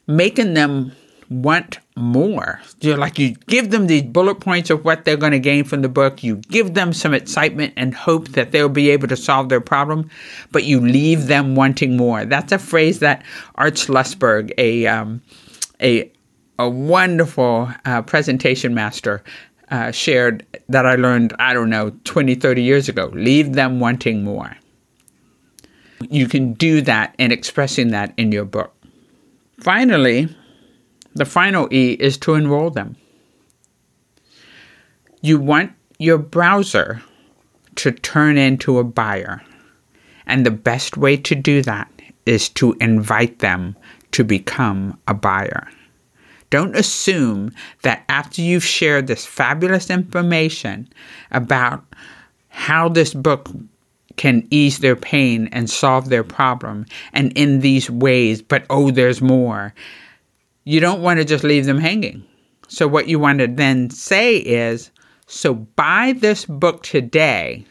making 0.06 0.52
them 0.52 0.92
want 1.30 1.78
more. 1.96 2.60
You 2.82 2.94
like 2.96 3.18
you 3.18 3.34
give 3.46 3.70
them 3.70 3.86
these 3.86 4.02
bullet 4.02 4.40
points 4.40 4.68
of 4.68 4.84
what 4.84 5.06
they're 5.06 5.16
going 5.16 5.32
to 5.32 5.38
gain 5.38 5.64
from 5.64 5.80
the 5.80 5.88
book. 5.88 6.22
You 6.22 6.36
give 6.36 6.74
them 6.74 6.92
some 6.92 7.14
excitement 7.14 7.72
and 7.78 7.94
hope 7.94 8.28
that 8.32 8.52
they'll 8.52 8.68
be 8.68 8.90
able 8.90 9.08
to 9.08 9.16
solve 9.16 9.48
their 9.48 9.62
problem, 9.62 10.10
but 10.50 10.64
you 10.64 10.80
leave 10.80 11.28
them 11.28 11.54
wanting 11.54 11.96
more. 11.96 12.26
That's 12.26 12.52
a 12.52 12.58
phrase 12.58 12.98
that 12.98 13.24
Art 13.54 13.74
Schlossberg, 13.74 14.52
a 14.58 14.86
um, 14.86 15.22
a 15.80 16.12
a 16.58 16.68
wonderful 16.68 17.70
uh, 17.86 18.02
presentation 18.02 18.74
master 18.74 19.24
uh, 19.72 19.90
shared 19.90 20.46
that 20.68 20.84
I 20.84 20.96
learned, 20.96 21.34
I 21.38 21.54
don't 21.54 21.70
know, 21.70 21.90
20, 22.04 22.34
30 22.34 22.62
years 22.62 22.88
ago. 22.90 23.10
Leave 23.14 23.54
them 23.54 23.80
wanting 23.80 24.22
more. 24.22 24.54
You 26.10 26.28
can 26.28 26.52
do 26.52 26.82
that 26.82 27.14
in 27.18 27.32
expressing 27.32 27.88
that 27.88 28.12
in 28.18 28.32
your 28.32 28.44
book. 28.44 28.74
Finally, 29.60 30.28
the 31.14 31.24
final 31.24 31.72
E 31.72 31.92
is 31.92 32.18
to 32.18 32.34
enroll 32.34 32.68
them. 32.68 32.96
You 35.22 35.40
want 35.40 35.72
your 35.98 36.18
browser 36.18 37.02
to 37.76 37.92
turn 37.92 38.36
into 38.36 38.78
a 38.78 38.84
buyer. 38.84 39.42
And 40.26 40.44
the 40.44 40.50
best 40.50 40.98
way 40.98 41.16
to 41.16 41.34
do 41.34 41.62
that 41.62 41.90
is 42.26 42.50
to 42.50 42.74
invite 42.74 43.38
them 43.38 43.76
to 44.10 44.22
become 44.22 44.98
a 45.08 45.14
buyer. 45.14 45.66
Don't 46.52 46.76
assume 46.76 47.50
that 47.80 48.04
after 48.10 48.42
you've 48.42 48.62
shared 48.62 49.06
this 49.06 49.24
fabulous 49.24 49.88
information 49.88 50.86
about 51.30 51.82
how 52.50 52.90
this 52.90 53.14
book 53.14 53.48
can 54.18 54.46
ease 54.50 54.80
their 54.80 54.94
pain 54.94 55.48
and 55.50 55.70
solve 55.70 56.10
their 56.10 56.22
problem 56.22 56.84
and 57.14 57.32
in 57.38 57.60
these 57.60 57.90
ways, 57.90 58.42
but 58.42 58.66
oh, 58.68 58.90
there's 58.90 59.22
more. 59.22 59.72
You 60.64 60.78
don't 60.78 61.00
want 61.00 61.20
to 61.20 61.24
just 61.24 61.42
leave 61.42 61.64
them 61.64 61.78
hanging. 61.78 62.22
So, 62.68 62.86
what 62.86 63.08
you 63.08 63.18
want 63.18 63.38
to 63.38 63.46
then 63.46 63.88
say 63.88 64.36
is, 64.36 64.90
so 65.26 65.54
buy 65.54 66.12
this 66.18 66.44
book 66.44 66.82
today 66.82 67.64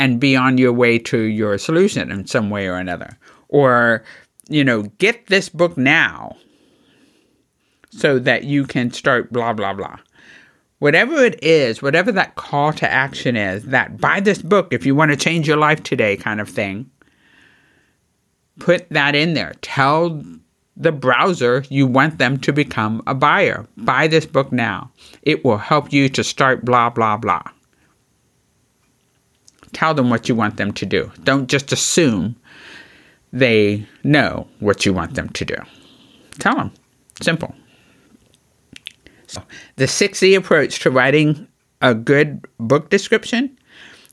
and 0.00 0.18
be 0.18 0.34
on 0.34 0.58
your 0.58 0.72
way 0.72 0.98
to 0.98 1.18
your 1.18 1.58
solution 1.58 2.10
in 2.10 2.26
some 2.26 2.50
way 2.50 2.66
or 2.66 2.74
another. 2.74 3.16
Or, 3.50 4.02
you 4.48 4.64
know, 4.64 4.82
get 4.98 5.28
this 5.28 5.48
book 5.48 5.78
now 5.78 6.34
so 7.96 8.18
that 8.18 8.44
you 8.44 8.64
can 8.64 8.90
start 8.92 9.32
blah, 9.32 9.52
blah, 9.52 9.72
blah. 9.72 9.98
Whatever 10.78 11.24
it 11.24 11.42
is, 11.42 11.80
whatever 11.80 12.12
that 12.12 12.34
call 12.34 12.72
to 12.72 12.90
action 12.90 13.36
is, 13.36 13.64
that 13.64 13.98
buy 13.98 14.20
this 14.20 14.42
book 14.42 14.68
if 14.72 14.84
you 14.84 14.94
want 14.94 15.10
to 15.10 15.16
change 15.16 15.46
your 15.46 15.56
life 15.56 15.82
today 15.82 16.16
kind 16.16 16.40
of 16.40 16.48
thing, 16.48 16.90
put 18.58 18.88
that 18.90 19.14
in 19.14 19.34
there. 19.34 19.54
Tell 19.62 20.22
the 20.76 20.92
browser 20.92 21.64
you 21.70 21.86
want 21.86 22.18
them 22.18 22.38
to 22.38 22.52
become 22.52 23.02
a 23.06 23.14
buyer. 23.14 23.66
Buy 23.76 24.08
this 24.08 24.26
book 24.26 24.52
now. 24.52 24.90
It 25.22 25.44
will 25.44 25.58
help 25.58 25.92
you 25.92 26.08
to 26.10 26.24
start 26.24 26.64
blah, 26.64 26.90
blah, 26.90 27.16
blah. 27.16 27.44
Tell 29.72 29.94
them 29.94 30.10
what 30.10 30.28
you 30.28 30.34
want 30.34 30.56
them 30.56 30.72
to 30.72 30.86
do. 30.86 31.10
Don't 31.22 31.48
just 31.48 31.72
assume 31.72 32.36
they 33.32 33.86
know 34.02 34.46
what 34.60 34.84
you 34.84 34.92
want 34.92 35.14
them 35.14 35.28
to 35.30 35.44
do. 35.44 35.56
Tell 36.38 36.56
them. 36.56 36.72
Simple. 37.20 37.54
The 39.76 39.86
6E 39.86 40.36
approach 40.36 40.80
to 40.80 40.90
writing 40.90 41.48
a 41.80 41.94
good 41.94 42.44
book 42.58 42.90
description 42.90 43.58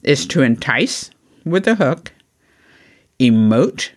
is 0.03 0.25
to 0.27 0.41
entice 0.41 1.11
with 1.45 1.67
a 1.67 1.75
hook, 1.75 2.11
emote 3.19 3.89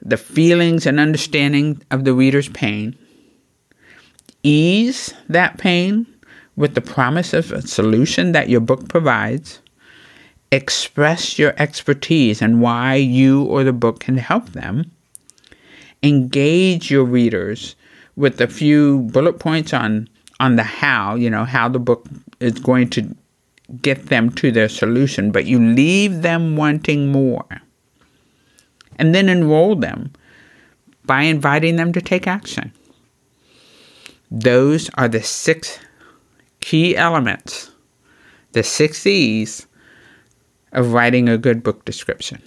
the 0.00 0.16
feelings 0.16 0.86
and 0.86 1.00
understanding 1.00 1.82
of 1.90 2.04
the 2.04 2.14
reader's 2.14 2.48
pain, 2.48 2.96
ease 4.42 5.12
that 5.28 5.58
pain 5.58 6.06
with 6.56 6.74
the 6.74 6.80
promise 6.80 7.32
of 7.32 7.52
a 7.52 7.62
solution 7.62 8.32
that 8.32 8.48
your 8.48 8.60
book 8.60 8.88
provides, 8.88 9.60
express 10.50 11.38
your 11.38 11.54
expertise 11.58 12.40
and 12.40 12.60
why 12.60 12.94
you 12.94 13.44
or 13.44 13.64
the 13.64 13.72
book 13.72 14.00
can 14.00 14.16
help 14.16 14.50
them, 14.50 14.90
engage 16.02 16.90
your 16.90 17.04
readers 17.04 17.74
with 18.16 18.40
a 18.40 18.46
few 18.46 19.00
bullet 19.12 19.38
points 19.38 19.72
on 19.72 20.08
on 20.40 20.56
the 20.56 20.62
how, 20.62 21.14
you 21.14 21.30
know, 21.30 21.44
how 21.44 21.68
the 21.68 21.78
book 21.78 22.06
is 22.40 22.58
going 22.58 22.90
to 22.90 23.14
get 23.82 24.06
them 24.06 24.30
to 24.30 24.50
their 24.50 24.68
solution, 24.68 25.30
but 25.30 25.46
you 25.46 25.58
leave 25.58 26.22
them 26.22 26.56
wanting 26.56 27.12
more 27.12 27.46
and 28.98 29.14
then 29.14 29.28
enroll 29.28 29.76
them 29.76 30.12
by 31.04 31.22
inviting 31.22 31.76
them 31.76 31.92
to 31.92 32.00
take 32.00 32.26
action. 32.26 32.72
Those 34.30 34.90
are 34.94 35.08
the 35.08 35.22
six 35.22 35.78
key 36.60 36.96
elements, 36.96 37.70
the 38.52 38.62
six 38.62 39.06
E's 39.06 39.66
of 40.72 40.92
writing 40.92 41.28
a 41.28 41.38
good 41.38 41.62
book 41.62 41.84
description. 41.84 42.42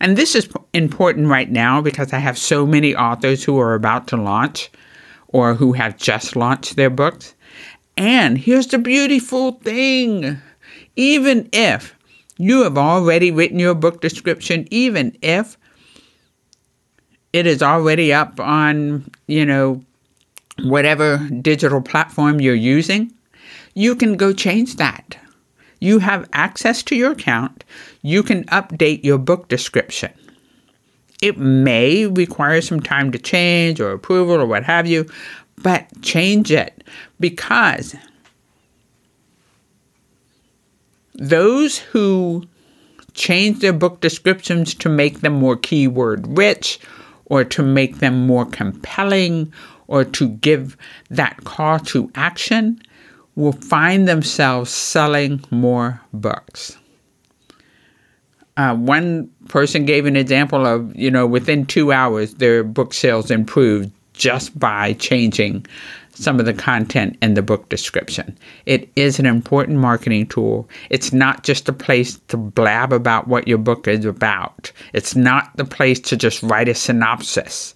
And 0.00 0.16
this 0.16 0.34
is 0.34 0.48
important 0.72 1.28
right 1.28 1.50
now 1.50 1.80
because 1.80 2.12
I 2.12 2.18
have 2.18 2.38
so 2.38 2.66
many 2.66 2.94
authors 2.94 3.44
who 3.44 3.58
are 3.58 3.74
about 3.74 4.06
to 4.08 4.16
launch 4.16 4.70
or 5.28 5.54
who 5.54 5.72
have 5.72 5.96
just 5.96 6.36
launched 6.36 6.76
their 6.76 6.90
books. 6.90 7.34
And 7.96 8.38
here's 8.38 8.66
the 8.66 8.78
beautiful 8.78 9.52
thing 9.52 10.40
even 10.96 11.48
if 11.52 11.94
you 12.38 12.62
have 12.62 12.78
already 12.78 13.30
written 13.30 13.58
your 13.58 13.74
book 13.74 14.00
description, 14.00 14.66
even 14.70 15.16
if 15.22 15.56
it 17.32 17.46
is 17.46 17.62
already 17.62 18.12
up 18.12 18.40
on, 18.40 19.10
you 19.26 19.44
know, 19.44 19.84
whatever 20.62 21.18
digital 21.40 21.80
platform 21.80 22.40
you're 22.40 22.54
using, 22.54 23.12
you 23.74 23.94
can 23.94 24.16
go 24.16 24.32
change 24.32 24.76
that. 24.76 25.16
You 25.80 26.00
have 26.00 26.28
access 26.32 26.82
to 26.84 26.96
your 26.96 27.12
account. 27.12 27.64
You 28.02 28.22
can 28.22 28.44
update 28.46 29.04
your 29.04 29.18
book 29.18 29.48
description. 29.48 30.12
It 31.20 31.36
may 31.38 32.06
require 32.06 32.60
some 32.60 32.80
time 32.80 33.10
to 33.12 33.18
change 33.18 33.80
or 33.80 33.92
approval 33.92 34.36
or 34.36 34.46
what 34.46 34.64
have 34.64 34.86
you, 34.86 35.06
but 35.56 35.86
change 36.02 36.52
it 36.52 36.84
because 37.18 37.96
those 41.14 41.78
who 41.78 42.44
change 43.14 43.58
their 43.58 43.72
book 43.72 44.00
descriptions 44.00 44.74
to 44.74 44.88
make 44.88 45.20
them 45.20 45.32
more 45.34 45.56
keyword 45.56 46.38
rich 46.38 46.78
or 47.24 47.42
to 47.44 47.62
make 47.62 47.98
them 47.98 48.26
more 48.26 48.46
compelling 48.46 49.52
or 49.88 50.04
to 50.04 50.28
give 50.28 50.76
that 51.10 51.44
call 51.44 51.80
to 51.80 52.10
action 52.14 52.80
will 53.34 53.52
find 53.52 54.06
themselves 54.06 54.70
selling 54.70 55.44
more 55.50 56.00
books. 56.12 56.76
Uh, 58.58 58.74
one 58.74 59.30
person 59.48 59.86
gave 59.86 60.04
an 60.04 60.16
example 60.16 60.66
of, 60.66 60.94
you 60.96 61.10
know, 61.10 61.26
within 61.26 61.64
two 61.64 61.92
hours, 61.92 62.34
their 62.34 62.64
book 62.64 62.92
sales 62.92 63.30
improved 63.30 63.90
just 64.14 64.58
by 64.58 64.94
changing 64.94 65.64
some 66.12 66.40
of 66.40 66.46
the 66.46 66.52
content 66.52 67.16
in 67.22 67.34
the 67.34 67.42
book 67.42 67.68
description. 67.68 68.36
It 68.66 68.90
is 68.96 69.20
an 69.20 69.26
important 69.26 69.78
marketing 69.78 70.26
tool. 70.26 70.68
It's 70.90 71.12
not 71.12 71.44
just 71.44 71.68
a 71.68 71.72
place 71.72 72.18
to 72.28 72.36
blab 72.36 72.92
about 72.92 73.28
what 73.28 73.46
your 73.46 73.58
book 73.58 73.86
is 73.86 74.04
about, 74.04 74.72
it's 74.92 75.14
not 75.14 75.56
the 75.56 75.64
place 75.64 76.00
to 76.00 76.16
just 76.16 76.42
write 76.42 76.68
a 76.68 76.74
synopsis. 76.74 77.74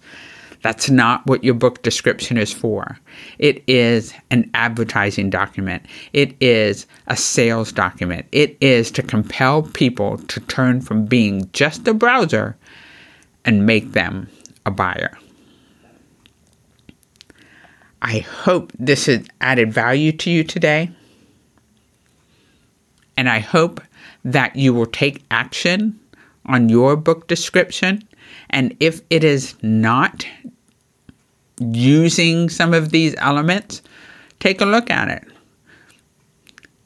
That's 0.63 0.89
not 0.89 1.25
what 1.27 1.43
your 1.43 1.53
book 1.53 1.83
description 1.83 2.37
is 2.37 2.51
for. 2.51 2.97
It 3.37 3.63
is 3.67 4.13
an 4.31 4.49
advertising 4.53 5.29
document. 5.29 5.85
It 6.13 6.35
is 6.41 6.87
a 7.07 7.17
sales 7.17 7.71
document. 7.71 8.25
It 8.31 8.57
is 8.61 8.89
to 8.91 9.03
compel 9.03 9.63
people 9.63 10.17
to 10.17 10.39
turn 10.39 10.79
from 10.81 11.05
being 11.05 11.49
just 11.51 11.87
a 11.87 11.93
browser 11.93 12.57
and 13.43 13.65
make 13.65 13.91
them 13.91 14.29
a 14.65 14.71
buyer. 14.71 15.17
I 18.01 18.19
hope 18.19 18.71
this 18.79 19.07
has 19.07 19.27
added 19.41 19.73
value 19.73 20.13
to 20.13 20.31
you 20.31 20.45
today. 20.45 20.91
And 23.17 23.29
I 23.29 23.39
hope 23.39 23.81
that 24.23 24.55
you 24.55 24.73
will 24.73 24.85
take 24.85 25.23
action 25.29 25.99
on 26.45 26.69
your 26.69 26.95
book 26.95 27.27
description. 27.27 28.07
And 28.49 28.75
if 28.79 29.01
it 29.09 29.23
is 29.23 29.55
not 29.61 30.25
using 31.59 32.49
some 32.49 32.73
of 32.73 32.89
these 32.89 33.15
elements, 33.17 33.81
take 34.39 34.61
a 34.61 34.65
look 34.65 34.89
at 34.89 35.09
it. 35.09 35.23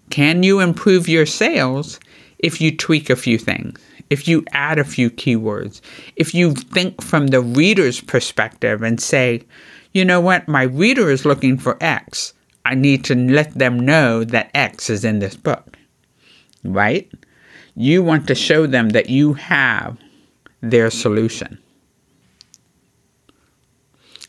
Can 0.09 0.43
you 0.43 0.59
improve 0.59 1.07
your 1.07 1.25
sales 1.25 1.99
if 2.39 2.61
you 2.61 2.75
tweak 2.75 3.09
a 3.09 3.15
few 3.15 3.37
things? 3.37 3.79
If 4.09 4.27
you 4.27 4.45
add 4.51 4.79
a 4.79 4.85
few 4.85 5.09
keywords? 5.09 5.81
If 6.15 6.33
you 6.33 6.53
think 6.53 7.01
from 7.01 7.27
the 7.27 7.41
reader's 7.41 7.99
perspective 7.99 8.81
and 8.81 9.01
say, 9.01 9.43
you 9.91 10.05
know 10.05 10.21
what, 10.21 10.47
my 10.47 10.63
reader 10.63 11.09
is 11.09 11.25
looking 11.25 11.57
for 11.57 11.77
X. 11.81 12.33
I 12.63 12.75
need 12.75 13.03
to 13.05 13.15
let 13.15 13.53
them 13.53 13.79
know 13.79 14.23
that 14.23 14.51
X 14.53 14.89
is 14.89 15.03
in 15.03 15.19
this 15.19 15.35
book. 15.35 15.77
Right? 16.63 17.11
You 17.75 18.01
want 18.01 18.27
to 18.27 18.35
show 18.35 18.65
them 18.65 18.89
that 18.89 19.09
you 19.09 19.33
have 19.33 19.97
their 20.61 20.89
solution. 20.89 21.59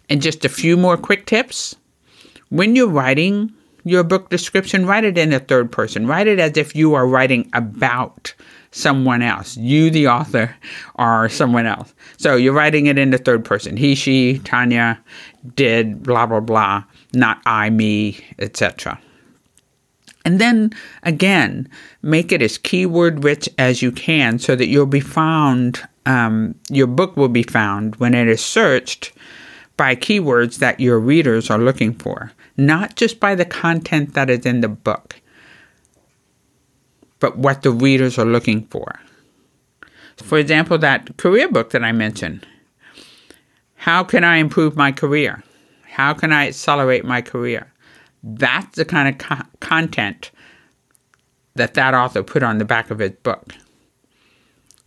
And 0.08 0.22
just 0.22 0.44
a 0.44 0.48
few 0.48 0.76
more 0.76 0.96
quick 0.96 1.26
tips. 1.26 1.76
When 2.48 2.74
you're 2.74 2.88
writing 2.88 3.52
your 3.84 4.04
book 4.04 4.30
description, 4.30 4.86
write 4.86 5.04
it 5.04 5.18
in 5.18 5.32
a 5.32 5.40
third 5.40 5.70
person. 5.70 6.06
Write 6.06 6.26
it 6.26 6.38
as 6.38 6.56
if 6.56 6.74
you 6.74 6.94
are 6.94 7.06
writing 7.06 7.48
about 7.52 8.34
someone 8.70 9.22
else. 9.22 9.56
You, 9.56 9.90
the 9.90 10.08
author, 10.08 10.54
are 10.96 11.28
someone 11.28 11.66
else. 11.66 11.94
So 12.16 12.36
you're 12.36 12.52
writing 12.52 12.86
it 12.86 12.98
in 12.98 13.10
the 13.10 13.18
third 13.18 13.44
person. 13.44 13.76
He, 13.76 13.94
she, 13.94 14.40
Tanya 14.40 15.00
did 15.54 16.02
blah, 16.02 16.26
blah, 16.26 16.40
blah, 16.40 16.84
not 17.12 17.40
I, 17.46 17.70
me, 17.70 18.24
etc. 18.38 19.00
And 20.24 20.38
then 20.38 20.72
again, 21.04 21.68
make 22.02 22.32
it 22.32 22.42
as 22.42 22.58
keyword 22.58 23.24
rich 23.24 23.48
as 23.56 23.80
you 23.80 23.90
can 23.90 24.38
so 24.38 24.54
that 24.56 24.66
you'll 24.66 24.86
be 24.86 25.00
found, 25.00 25.80
um, 26.04 26.54
your 26.68 26.86
book 26.86 27.16
will 27.16 27.28
be 27.28 27.42
found 27.42 27.96
when 27.96 28.14
it 28.14 28.28
is 28.28 28.44
searched 28.44 29.12
by 29.78 29.96
keywords 29.96 30.58
that 30.58 30.80
your 30.80 30.98
readers 30.98 31.48
are 31.48 31.58
looking 31.58 31.94
for, 31.94 32.32
not 32.58 32.96
just 32.96 33.18
by 33.20 33.34
the 33.34 33.46
content 33.46 34.12
that 34.12 34.28
is 34.28 34.44
in 34.44 34.60
the 34.60 34.68
book, 34.68 35.22
but 37.20 37.38
what 37.38 37.62
the 37.62 37.70
readers 37.70 38.18
are 38.18 38.26
looking 38.26 38.66
for. 38.66 39.00
For 40.16 40.36
example, 40.36 40.76
that 40.78 41.16
career 41.16 41.48
book 41.48 41.70
that 41.70 41.84
I 41.84 41.92
mentioned. 41.92 42.46
How 43.76 44.02
can 44.02 44.24
I 44.24 44.36
improve 44.36 44.76
my 44.76 44.90
career? 44.90 45.44
How 45.86 46.12
can 46.12 46.32
I 46.32 46.48
accelerate 46.48 47.04
my 47.04 47.22
career? 47.22 47.72
That's 48.24 48.76
the 48.76 48.84
kind 48.84 49.08
of 49.08 49.18
co- 49.18 49.46
content 49.60 50.32
that 51.54 51.74
that 51.74 51.94
author 51.94 52.24
put 52.24 52.42
on 52.42 52.58
the 52.58 52.64
back 52.64 52.90
of 52.90 52.98
his 52.98 53.12
book. 53.12 53.54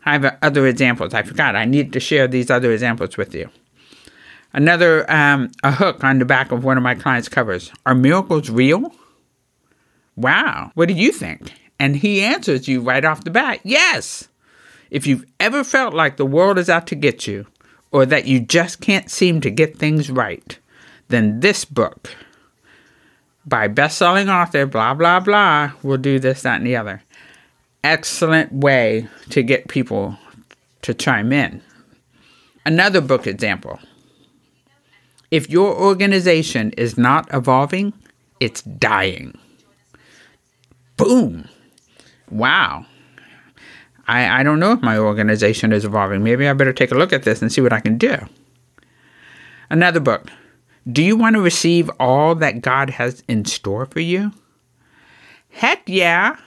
I 0.04 0.14
have 0.14 0.38
other 0.42 0.68
examples. 0.68 1.14
I 1.14 1.24
forgot. 1.24 1.56
I 1.56 1.64
need 1.64 1.94
to 1.94 2.00
share 2.02 2.28
these 2.28 2.52
other 2.52 2.74
examples 2.74 3.16
with 3.16 3.34
you. 3.34 3.50
Another 4.54 5.10
um, 5.10 5.52
a 5.64 5.72
hook 5.72 6.04
on 6.04 6.20
the 6.20 6.26
back 6.26 6.52
of 6.52 6.64
one 6.64 6.78
of 6.78 6.84
my 6.84 6.96
clients' 6.96 7.30
covers. 7.30 7.72
Are 7.86 7.96
miracles 7.96 8.50
real? 8.50 8.94
Wow. 10.16 10.72
What 10.76 10.88
do 10.88 10.94
you 10.94 11.12
think? 11.12 11.54
And 11.80 11.96
he 11.96 12.22
answers 12.22 12.68
you 12.68 12.82
right 12.82 13.04
off 13.04 13.24
the 13.24 13.32
bat, 13.32 13.62
yes. 13.64 14.28
If 14.90 15.08
you've 15.08 15.26
ever 15.40 15.64
felt 15.64 15.94
like 15.94 16.18
the 16.18 16.26
world 16.26 16.60
is 16.60 16.70
out 16.70 16.86
to 16.88 16.96
get 16.96 17.26
you, 17.26 17.48
or 17.92 18.06
that 18.06 18.28
you 18.28 18.40
just 18.40 18.82
can't 18.82 19.10
seem 19.10 19.42
to 19.42 19.50
get 19.50 19.78
things 19.78 20.10
right, 20.10 20.60
then 21.08 21.40
this 21.40 21.66
book 21.66 22.16
by 23.46 23.68
best-selling 23.68 24.30
author 24.30 24.66
blah 24.66 24.94
blah 24.94 25.20
blah 25.20 25.72
will 25.84 25.98
do 25.98 26.20
this 26.20 26.44
that 26.44 26.58
and 26.58 26.68
the 26.68 26.76
other 26.76 27.02
excellent 27.84 28.52
way 28.52 29.08
to 29.30 29.42
get 29.42 29.68
people 29.68 30.18
to 30.82 30.94
chime 30.94 31.34
in 31.34 31.62
another 32.66 33.02
book 33.02 33.26
example 33.26 33.80
if 35.32 35.50
your 35.50 35.74
organization 35.74 36.72
is 36.72 36.98
not 36.98 37.28
evolving 37.34 37.94
it's 38.42 38.64
dying. 38.64 39.38
Boom. 40.98 41.48
Wow. 42.30 42.88
I, 44.08 44.42
I 44.42 44.44
don't 44.44 44.60
know 44.60 44.74
if 44.74 44.82
my 44.82 44.98
organization 44.98 45.72
is 45.72 45.86
evolving. 45.86 46.24
Maybe 46.24 46.50
i 46.50 46.54
better 46.54 46.74
take 46.74 46.92
a 46.92 46.96
look 46.96 47.14
at 47.14 47.24
this 47.24 47.42
and 47.42 47.54
see 47.54 47.62
what 47.62 47.72
i 47.72 47.80
can 47.80 47.98
do. 47.98 48.18
Another 49.70 50.00
book. 50.02 50.28
Do 50.92 51.04
you 51.04 51.16
want 51.16 51.36
to 51.36 51.42
receive 51.42 51.90
all 52.00 52.34
that 52.36 52.62
God 52.62 52.90
has 52.90 53.24
in 53.28 53.46
store 53.46 53.86
for 53.86 54.00
you? 54.00 54.32
Heck 55.50 55.84
yeah. 55.88 56.38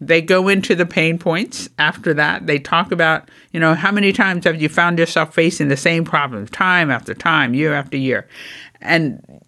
They 0.00 0.20
go 0.20 0.48
into 0.48 0.74
the 0.74 0.86
pain 0.86 1.18
points 1.18 1.68
after 1.78 2.12
that. 2.14 2.46
They 2.46 2.58
talk 2.58 2.92
about, 2.92 3.30
you 3.52 3.60
know, 3.60 3.74
how 3.74 3.92
many 3.92 4.12
times 4.12 4.44
have 4.44 4.60
you 4.60 4.68
found 4.68 4.98
yourself 4.98 5.34
facing 5.34 5.68
the 5.68 5.76
same 5.76 6.04
problems 6.04 6.50
time 6.50 6.90
after 6.90 7.14
time, 7.14 7.54
year 7.54 7.74
after 7.74 7.96
year? 7.96 8.28
And 8.80 9.42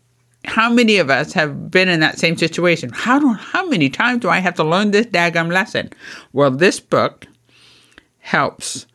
how 0.45 0.71
many 0.71 0.99
of 0.99 1.11
us 1.11 1.33
have 1.33 1.71
been 1.71 1.89
in 1.89 2.01
that 2.01 2.19
same 2.19 2.37
situation? 2.37 2.91
How 2.93 3.19
do, 3.19 3.33
how 3.33 3.67
many 3.67 3.91
times 3.91 4.23
do 4.23 4.29
I 4.29 4.39
have 4.39 4.55
to 4.55 4.65
learn 4.65 4.93
this 4.93 5.07
daggum 5.07 5.53
lesson? 5.53 5.91
Well, 6.33 6.51
this 6.51 6.81
book 6.81 7.27
helps 8.21 8.87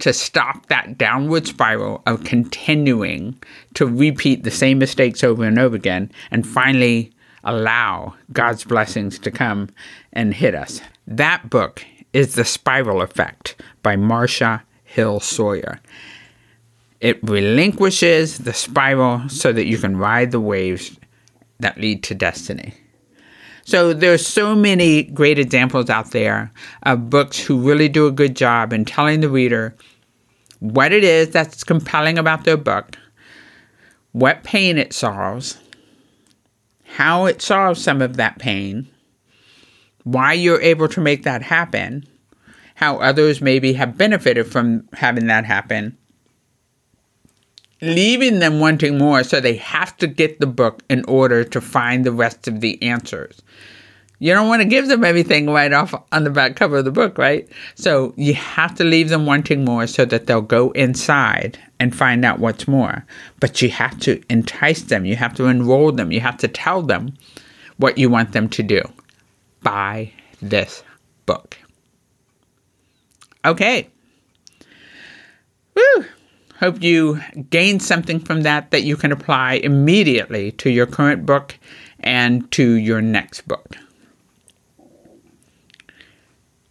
to 0.00 0.12
stop 0.12 0.66
that 0.66 0.98
downward 0.98 1.46
spiral 1.46 2.02
of 2.06 2.24
continuing 2.24 3.40
to 3.74 3.86
repeat 3.86 4.42
the 4.42 4.50
same 4.50 4.78
mistakes 4.78 5.22
over 5.22 5.44
and 5.44 5.58
over 5.58 5.76
again 5.76 6.10
and 6.30 6.46
finally 6.46 7.12
allow 7.44 8.14
God's 8.32 8.64
blessings 8.64 9.18
to 9.20 9.30
come 9.30 9.68
and 10.14 10.32
hit 10.32 10.54
us. 10.54 10.80
That 11.06 11.50
book 11.50 11.84
is 12.14 12.34
The 12.34 12.44
Spiral 12.44 13.02
Effect 13.02 13.60
by 13.82 13.96
Marcia 13.96 14.62
Hill 14.84 15.20
Sawyer. 15.20 15.80
It 17.00 17.22
relinquishes 17.22 18.38
the 18.38 18.54
spiral 18.54 19.28
so 19.28 19.52
that 19.52 19.66
you 19.66 19.76
can 19.76 19.98
ride 19.98 20.30
the 20.30 20.40
waves 20.40 20.98
that 21.60 21.76
lead 21.76 22.02
to 22.04 22.14
destiny. 22.14 22.72
So 23.64 23.92
there's 23.92 24.26
so 24.26 24.54
many 24.54 25.02
great 25.02 25.38
examples 25.38 25.90
out 25.90 26.12
there 26.12 26.50
of 26.84 27.10
books 27.10 27.38
who 27.38 27.60
really 27.60 27.88
do 27.88 28.06
a 28.06 28.12
good 28.12 28.36
job 28.36 28.72
in 28.72 28.84
telling 28.84 29.20
the 29.20 29.28
reader 29.28 29.74
what 30.60 30.92
it 30.92 31.04
is 31.04 31.30
that's 31.30 31.64
compelling 31.64 32.18
about 32.18 32.44
their 32.44 32.56
book, 32.56 32.96
what 34.12 34.44
pain 34.44 34.78
it 34.78 34.92
solves, 34.92 35.58
how 36.84 37.26
it 37.26 37.42
solves 37.42 37.82
some 37.82 38.00
of 38.00 38.16
that 38.16 38.38
pain, 38.38 38.88
why 40.04 40.32
you're 40.32 40.60
able 40.60 40.88
to 40.88 41.00
make 41.00 41.24
that 41.24 41.42
happen, 41.42 42.06
how 42.76 42.98
others 42.98 43.40
maybe 43.40 43.72
have 43.72 43.98
benefited 43.98 44.46
from 44.46 44.88
having 44.92 45.26
that 45.26 45.44
happen, 45.44 45.96
leaving 47.80 48.38
them 48.38 48.60
wanting 48.60 48.96
more, 48.98 49.22
so 49.22 49.40
they 49.40 49.56
have 49.56 49.96
to 49.96 50.06
get 50.06 50.40
the 50.40 50.46
book 50.46 50.82
in 50.88 51.04
order 51.06 51.44
to 51.44 51.60
find 51.60 52.04
the 52.04 52.12
rest 52.12 52.46
of 52.48 52.60
the 52.60 52.80
answers. 52.82 53.42
You 54.20 54.32
don't 54.32 54.48
want 54.48 54.62
to 54.62 54.68
give 54.68 54.88
them 54.88 55.04
everything 55.04 55.50
right 55.50 55.72
off 55.72 55.94
on 56.12 56.24
the 56.24 56.30
back 56.30 56.56
cover 56.56 56.78
of 56.78 56.84
the 56.84 56.92
book, 56.92 57.18
right? 57.18 57.48
So 57.74 58.14
you 58.16 58.32
have 58.34 58.74
to 58.76 58.84
leave 58.84 59.08
them 59.08 59.26
wanting 59.26 59.64
more 59.64 59.86
so 59.86 60.04
that 60.04 60.26
they'll 60.26 60.40
go 60.40 60.70
inside 60.70 61.58
and 61.80 61.94
find 61.94 62.24
out 62.24 62.38
what's 62.38 62.68
more. 62.68 63.04
But 63.40 63.60
you 63.60 63.70
have 63.70 63.98
to 64.00 64.22
entice 64.30 64.82
them, 64.82 65.04
you 65.04 65.16
have 65.16 65.34
to 65.34 65.44
enroll 65.46 65.92
them, 65.92 66.12
you 66.12 66.20
have 66.20 66.38
to 66.38 66.48
tell 66.48 66.80
them 66.80 67.14
what 67.76 67.98
you 67.98 68.08
want 68.08 68.32
them 68.32 68.48
to 68.50 68.62
do. 68.62 68.82
Buy 69.64 70.12
this 70.40 70.84
book. 71.26 71.58
Okay. 73.44 73.88
Woo! 75.74 76.04
Hope 76.60 76.82
you 76.82 77.20
gained 77.50 77.82
something 77.82 78.20
from 78.20 78.42
that 78.42 78.70
that 78.70 78.84
you 78.84 78.96
can 78.96 79.10
apply 79.10 79.54
immediately 79.54 80.52
to 80.52 80.70
your 80.70 80.86
current 80.86 81.26
book 81.26 81.58
and 82.00 82.50
to 82.52 82.74
your 82.74 83.02
next 83.02 83.48
book. 83.48 83.76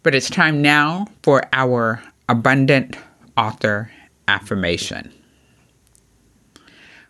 But 0.02 0.14
it's 0.14 0.30
time 0.30 0.62
now 0.62 1.06
for 1.22 1.42
our 1.52 2.02
abundant 2.28 2.96
author 3.36 3.90
affirmation. 4.28 5.12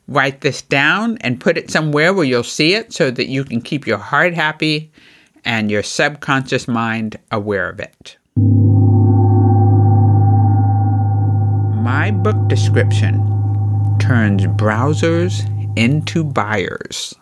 Write 0.06 0.42
this 0.42 0.60
down 0.62 1.16
and 1.18 1.40
put 1.40 1.56
it 1.56 1.70
somewhere 1.70 2.12
where 2.12 2.24
you'll 2.24 2.42
see 2.42 2.74
it 2.74 2.92
so 2.92 3.10
that 3.10 3.28
you 3.28 3.44
can 3.44 3.60
keep 3.60 3.86
your 3.86 3.98
heart 3.98 4.34
happy 4.34 4.92
and 5.44 5.70
your 5.70 5.82
subconscious 5.82 6.66
mind 6.66 7.18
aware 7.30 7.68
of 7.68 7.80
it. 7.80 8.16
My 11.82 12.10
book 12.10 12.48
description 12.48 13.96
turns 13.98 14.46
browsers 14.46 15.44
into 15.76 16.24
buyers. 16.24 17.14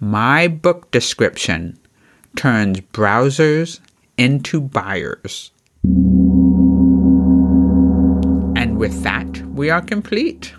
My 0.00 0.48
book 0.48 0.90
description 0.90 1.78
turns 2.36 2.80
browsers 2.80 3.80
into 4.16 4.60
buyers. 4.60 5.50
And 8.54 8.76
with 8.78 9.02
that, 9.02 9.38
we 9.48 9.70
are 9.70 9.80
complete. 9.80 10.54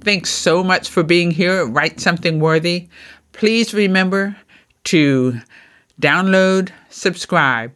Thanks 0.00 0.30
so 0.30 0.62
much 0.62 0.88
for 0.90 1.02
being 1.02 1.30
here 1.30 1.66
Write 1.66 2.00
Something 2.00 2.40
Worthy. 2.40 2.88
Please 3.32 3.72
remember 3.72 4.36
to 4.84 5.40
download, 6.00 6.70
subscribe, 6.88 7.72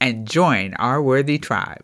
and 0.00 0.28
join 0.28 0.74
our 0.74 1.02
worthy 1.02 1.38
tribe. 1.38 1.82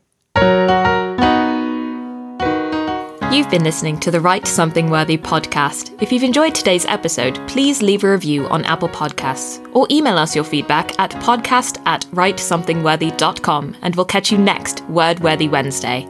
You've 3.33 3.49
been 3.49 3.65
listening 3.65 3.99
to 4.01 4.11
the 4.11 4.21
Write 4.21 4.47
Something 4.47 4.91
Worthy 4.91 5.17
podcast. 5.17 6.01
If 6.03 6.13
you've 6.13 6.23
enjoyed 6.23 6.55
today's 6.55 6.85
episode, 6.85 7.41
please 7.49 7.81
leave 7.81 8.05
a 8.05 8.11
review 8.11 8.47
on 8.49 8.63
Apple 8.67 8.91
Podcasts 8.91 9.67
or 9.75 9.87
email 9.91 10.19
us 10.19 10.35
your 10.35 10.45
feedback 10.45 10.99
at 11.01 11.13
podcast 11.13 11.81
at 11.87 12.03
writesomethingworthy.com 12.13 13.77
and 13.81 13.97
we'll 13.97 14.05
catch 14.05 14.31
you 14.31 14.37
next 14.37 14.83
Word 14.85 15.21
Worthy 15.21 15.49
Wednesday. 15.49 16.07